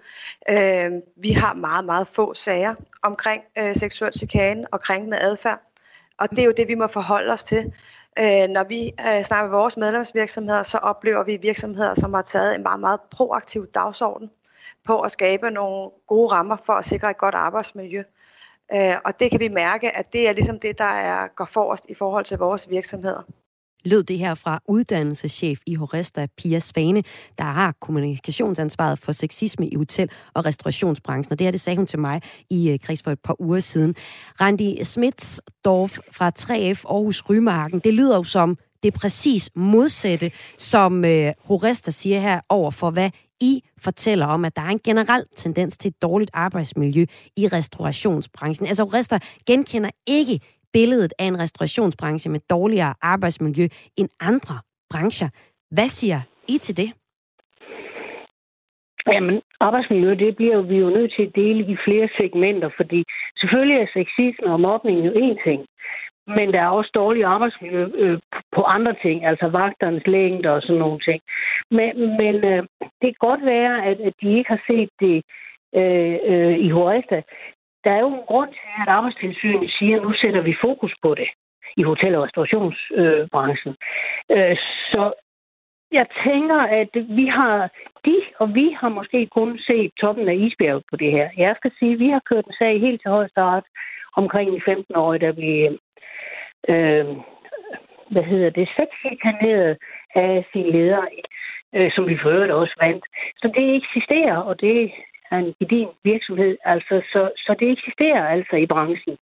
[0.49, 5.59] Øh, vi har meget, meget få sager omkring øh, seksuel chikane og krænkende adfærd.
[6.17, 7.73] Og det er jo det, vi må forholde os til.
[8.19, 12.55] Øh, når vi øh, snakker med vores medlemsvirksomheder, så oplever vi virksomheder, som har taget
[12.55, 14.31] en meget, meget proaktiv dagsorden
[14.85, 18.03] på at skabe nogle gode rammer for at sikre et godt arbejdsmiljø.
[18.73, 21.89] Øh, og det kan vi mærke, at det er ligesom det, der er, går forrest
[21.89, 23.23] i forhold til vores virksomheder
[23.85, 27.03] lød det her fra uddannelseschef i Horesta, Pia Svane,
[27.37, 31.31] der har kommunikationsansvaret for sexisme i hotel- og restaurationsbranchen.
[31.31, 33.59] Og det her, det sagde hun til mig i øh, kreds for et par uger
[33.59, 33.95] siden.
[34.41, 41.33] Randi Smitsdorf fra 3F Aarhus Rymarken, det lyder jo som det præcis modsatte, som øh,
[41.45, 43.09] Horesta siger her over for, hvad
[43.41, 47.05] I fortæller om, at der er en generel tendens til et dårligt arbejdsmiljø
[47.37, 48.67] i restaurationsbranchen.
[48.67, 50.39] Altså Horesta genkender ikke
[50.73, 53.67] billedet af en restaurationsbranche med dårligere arbejdsmiljø
[53.97, 54.55] end andre
[54.89, 55.29] brancher.
[55.71, 56.93] Hvad siger I til det?
[59.07, 63.03] Jamen, arbejdsmiljø, det bliver jo, vi jo nødt til at dele i flere segmenter, fordi
[63.39, 65.65] selvfølgelig er sexisme og mobning jo én ting,
[66.27, 68.19] men der er også dårlig arbejdsmiljø øh,
[68.55, 71.21] på andre ting, altså vagternes længde og sådan nogle ting.
[71.71, 71.91] Men,
[72.21, 72.63] men øh,
[73.01, 75.17] det kan godt være, at, at de ikke har set det
[75.75, 77.21] øh, øh, i Horesta
[77.83, 81.15] der er jo en grund til, at arbejdstilsynet siger, at nu sætter vi fokus på
[81.15, 81.29] det
[81.77, 83.75] i hotel- og restaurationsbranchen.
[84.31, 84.57] Øh,
[84.91, 85.13] så
[85.91, 87.69] jeg tænker, at vi har,
[88.05, 91.29] de og vi har måske kun set toppen af isbjerget på det her.
[91.37, 93.63] Jeg skal sige, at vi har kørt en sag helt til højesteret
[94.15, 95.51] omkring i 15 år, da vi,
[96.69, 97.05] øh,
[98.11, 99.77] hvad hedder det, sexikaneret
[100.15, 101.05] af sin leder.
[101.75, 103.05] øh, som vi for øvrigt også vandt.
[103.37, 104.91] Så det eksisterer, og det
[105.31, 109.17] er en din virksomhed, altså, så, så det eksisterer altså i branchen.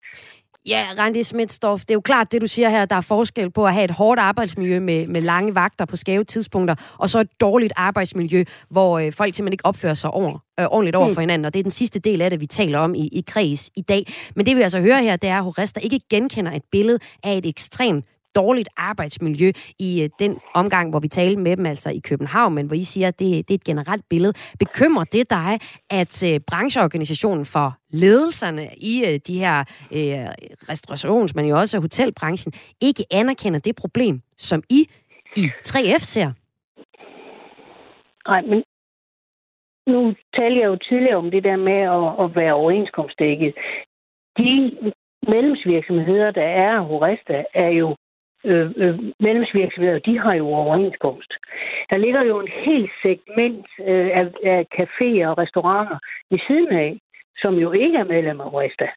[0.68, 3.66] Ja, Randi Smitsdorf, det er jo klart, det du siger her, der er forskel på
[3.66, 7.40] at have et hårdt arbejdsmiljø med, med lange vagter på skæve tidspunkter, og så et
[7.40, 11.14] dårligt arbejdsmiljø, hvor øh, folk simpelthen ikke opfører sig over, øh, ordentligt over mm.
[11.14, 13.24] for hinanden, og det er den sidste del af det, vi taler om i, i
[13.26, 14.05] kreds i dag.
[14.36, 17.36] Men det vi altså hører her, det er, at Horesta ikke genkender et billede af
[17.36, 18.05] et ekstremt
[18.35, 22.66] dårligt arbejdsmiljø i øh, den omgang, hvor vi talte med dem, altså i København, men
[22.66, 24.32] hvor I siger, at det, det er et generelt billede.
[24.59, 25.59] Bekymrer det dig,
[25.91, 29.59] at øh, brancheorganisationen for ledelserne i øh, de her
[29.93, 30.28] øh,
[30.70, 34.80] restaurations, men jo også hotelbranchen, ikke anerkender det problem, som I
[35.37, 36.30] i 3F ser?
[38.28, 38.64] Nej, men
[39.87, 43.55] nu talte jeg jo tidligere om det der med at, at være overenskomstdækket.
[44.39, 44.51] De
[45.28, 47.97] medlemsvirksomheder, der er Horesta, er jo
[48.45, 51.32] øh, øh, medlemsvirksomheder, de har jo overenskomst.
[51.90, 55.99] Der ligger jo en helt segment øh, af, af caféer og restauranter
[56.30, 56.99] ved siden af,
[57.42, 58.88] som jo ikke er medlem af Resta,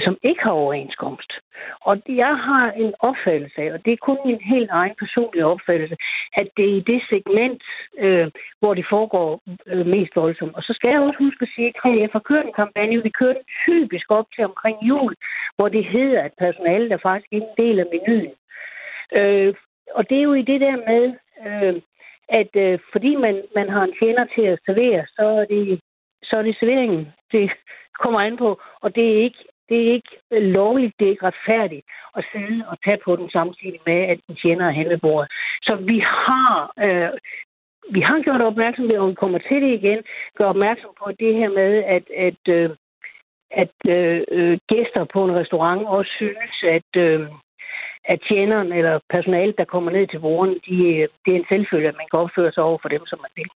[0.00, 1.32] som ikke har overenskomst.
[1.80, 5.96] Og jeg har en opfattelse af, og det er kun min helt egen personlige opfattelse,
[6.32, 7.62] at det er i det segment,
[7.98, 8.26] øh,
[8.60, 10.54] hvor det foregår øh, mest voldsomt.
[10.56, 13.18] Og så skal jeg også huske at sige, at jeg har kørt en kampagne, vi
[13.20, 15.14] kørte typisk op til omkring jul,
[15.56, 18.34] hvor det hedder, at personalet er faktisk ikke en del af menuen.
[19.12, 19.54] Øh,
[19.94, 21.04] og det er jo i det der med,
[21.46, 21.82] øh,
[22.28, 25.80] at øh, fordi man, man har en tjener til at servere, så er det,
[26.22, 27.50] så er det serveringen, det
[28.02, 28.60] kommer an på.
[28.80, 31.86] Og det er ikke, det er ikke lovligt, det er ikke retfærdigt
[32.16, 35.32] at sidde og tage på den samtidig med, at en tjener er hen ved bordet.
[35.62, 37.10] Så vi har, øh,
[37.90, 40.02] vi har gjort opmærksom på, og vi kommer til det igen,
[40.36, 42.70] gør opmærksom på det her med, at, at, øh,
[43.50, 47.28] at øh, gæster på en restaurant også synes, at, øh,
[48.12, 50.76] at tjeneren eller personalet, der kommer ned til voren, de,
[51.24, 53.50] det er en selvfølge, at man kan opføre sig over for dem, som man vil.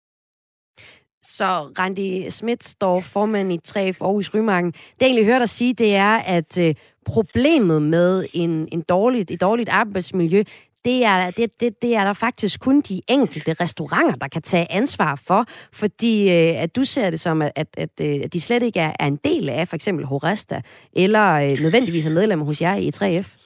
[1.21, 1.45] Så
[1.79, 4.71] Randi Schmidt står formand i 3F Aarhus Rymarken.
[4.71, 6.75] Det jeg egentlig hørt dig sige, det er, at øh,
[7.05, 10.43] problemet med en, en dårligt, et dårligt arbejdsmiljø,
[10.85, 14.71] det er, det, det, det er der faktisk kun de enkelte restauranter, der kan tage
[14.71, 18.41] ansvar for, fordi øh, at du ser det som, at, at, at, øh, at de
[18.41, 20.61] slet ikke er, er en del af for eksempel Horesta,
[20.93, 23.38] eller øh, nødvendigvis er medlemmer hos jer i 3F.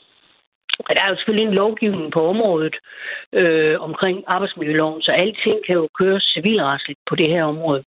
[0.77, 2.75] Der er jo selvfølgelig en lovgivning på området
[3.33, 7.83] øh, omkring arbejdsmiljøloven, så alting kan jo køres civilretsligt på det her område.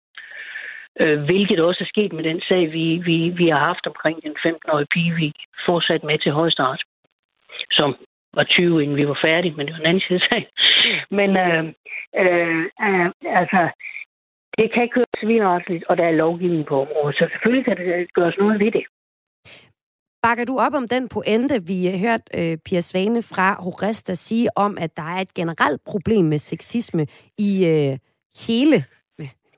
[1.00, 4.36] Øh, hvilket også er sket med den sag, vi, vi, vi har haft omkring den
[4.46, 5.32] 15-årige pige, vi
[5.66, 6.82] fortsat med til højstart,
[7.70, 7.96] som
[8.34, 10.48] var 20, inden vi var færdige, men det var en anden sag.
[11.18, 11.64] Men øh,
[12.22, 13.06] øh, øh,
[13.40, 13.68] altså,
[14.58, 18.36] det kan køres civilretsligt, og der er lovgivning på området, så selvfølgelig kan det gøres
[18.38, 18.84] noget ved det.
[20.22, 24.48] Bakker du op om den pointe, vi har hørt øh, Pia Svane fra Horesta sige
[24.56, 27.06] om, at der er et generelt problem med sexisme
[27.38, 27.98] i øh,
[28.48, 28.84] hele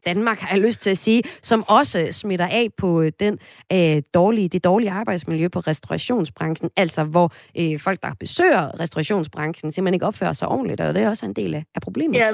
[0.06, 3.38] Danmark, har jeg lyst til at sige, som også øh, smitter af på øh, den
[3.72, 7.28] øh, dårlige, det dårlige arbejdsmiljø på restaurationsbranchen, altså hvor
[7.60, 11.32] øh, folk, der besøger restaurationsbranchen, simpelthen ikke opfører sig ordentligt, og det er også en
[11.32, 12.18] del af, af problemet.
[12.18, 12.30] Ja,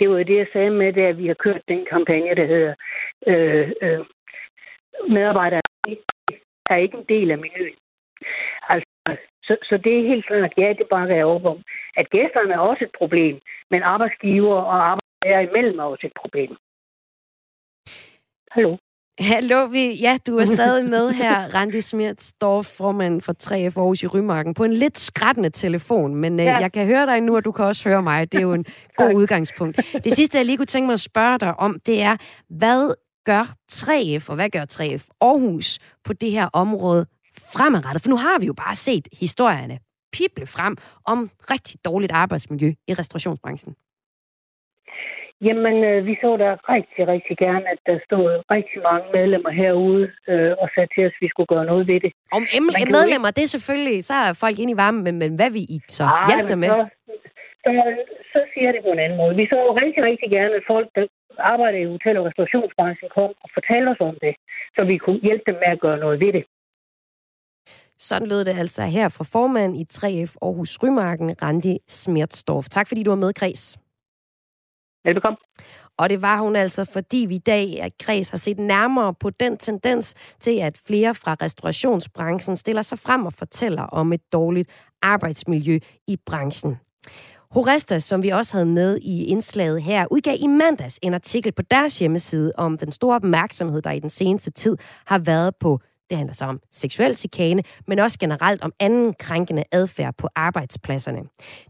[0.00, 2.74] det var det, jeg sagde med det, at vi har kørt den kampagne, der hedder
[3.26, 4.00] øh, øh,
[5.08, 5.60] medarbejdere
[6.74, 7.78] er ikke en del af menuen.
[8.68, 8.88] Altså,
[9.46, 11.58] så, så det er helt klart, ja, det bakker jeg op om.
[11.96, 13.40] At gæsterne er også et problem,
[13.70, 16.52] men arbejdsgiver og arbejdsgiver imellem er også et problem.
[18.50, 18.76] Hallo?
[19.20, 24.06] Hallo, vi, ja, du er stadig med her, Randi Smirtsdorf, formand for 3F Aarhus i
[24.06, 26.56] Rymarken, på en lidt skrættende telefon, men øh, ja.
[26.56, 28.32] jeg kan høre dig nu, og du kan også høre mig.
[28.32, 28.64] Det er jo en
[29.00, 29.76] god udgangspunkt.
[30.04, 32.16] Det sidste, jeg lige kunne tænke mig at spørge dig om, det er,
[32.48, 32.94] hvad
[33.30, 33.44] gør
[33.78, 35.68] 3F, og hvad gør 3F Aarhus
[36.06, 37.02] på det her område
[37.54, 38.02] fremadrettet?
[38.02, 39.76] For nu har vi jo bare set historierne
[40.14, 40.74] pible frem
[41.12, 41.18] om
[41.52, 43.72] rigtig dårligt arbejdsmiljø i restaurationsbranchen.
[45.46, 48.26] Jamen, øh, vi så da rigtig, rigtig gerne, at der stod
[48.56, 52.00] rigtig mange medlemmer herude øh, og sagde til os, at vi skulle gøre noget ved
[52.04, 52.12] det.
[52.38, 55.50] Om em- medlemmer, det er selvfølgelig, så er folk ind i varmen, men, men hvad
[55.56, 56.68] vi I så Ej, hjælpe med?
[56.68, 56.80] Så,
[57.64, 57.70] så,
[58.32, 59.34] så siger det på en anden måde.
[59.42, 61.04] Vi så rigtig, rigtig gerne, at folk, der
[61.38, 64.34] arbejder i hotel- og restaurationsbranchen, kom og fortalte os om det,
[64.74, 66.44] så vi kunne hjælpe dem med at gøre noget ved det.
[67.98, 72.68] Sådan lød det altså her fra formand i 3F Aarhus Rymarken, Randi Smertsdorf.
[72.68, 73.78] Tak fordi du var med, Kreds.
[75.04, 75.36] Velbekomme.
[75.96, 79.30] Og det var hun altså, fordi vi i dag at Kreds har set nærmere på
[79.30, 84.70] den tendens til, at flere fra restaurationsbranchen stiller sig frem og fortæller om et dårligt
[85.02, 86.76] arbejdsmiljø i branchen.
[87.50, 91.62] Horesta, som vi også havde med i indslaget her, udgav i mandags en artikel på
[91.62, 94.76] deres hjemmeside om den store opmærksomhed, der i den seneste tid
[95.06, 95.80] har været på
[96.10, 101.20] Det handler så om seksuel chikane, men også generelt om anden krænkende adfærd på arbejdspladserne.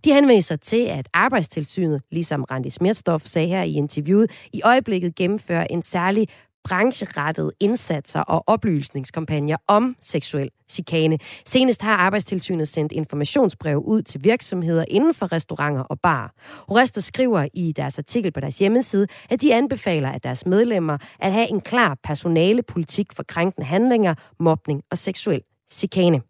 [0.05, 5.66] De henviser til, at arbejdstilsynet, ligesom Randi Smirtstof sagde her i interviewet, i øjeblikket gennemfører
[5.70, 6.29] en særlig
[6.69, 11.19] brancherettede indsatser og oplysningskampagner om seksuel chikane.
[11.47, 16.35] Senest har Arbejdstilsynet sendt informationsbrev ud til virksomheder inden for restauranter og bar.
[16.69, 21.33] Horester skriver i deres artikel på deres hjemmeside, at de anbefaler at deres medlemmer at
[21.33, 25.43] have en klar personalepolitik for krænkende handlinger, mobning og seksuel
[25.73, 26.28] chikane.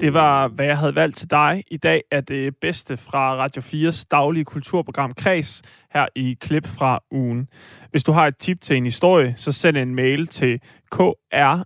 [0.00, 1.64] Det var, hvad jeg havde valgt til dig.
[1.70, 5.62] I dag er det bedste fra Radio 4's daglige kulturprogram Kreds,
[5.94, 7.48] her i klip fra ugen.
[7.90, 11.64] Hvis du har et tip til en historie, så send en mail til kraes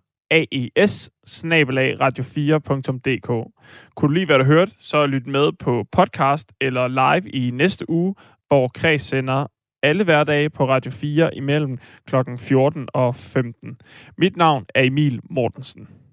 [2.00, 3.52] radio4.dk.
[3.96, 7.90] Kunne du lide, hvad du hørte, så lyt med på podcast eller live i næste
[7.90, 8.14] uge,
[8.48, 9.46] hvor Kreds sender
[9.82, 12.16] alle hverdage på Radio 4 imellem kl.
[12.38, 13.76] 14 og 15.
[14.18, 16.03] Mit navn er Emil Mortensen.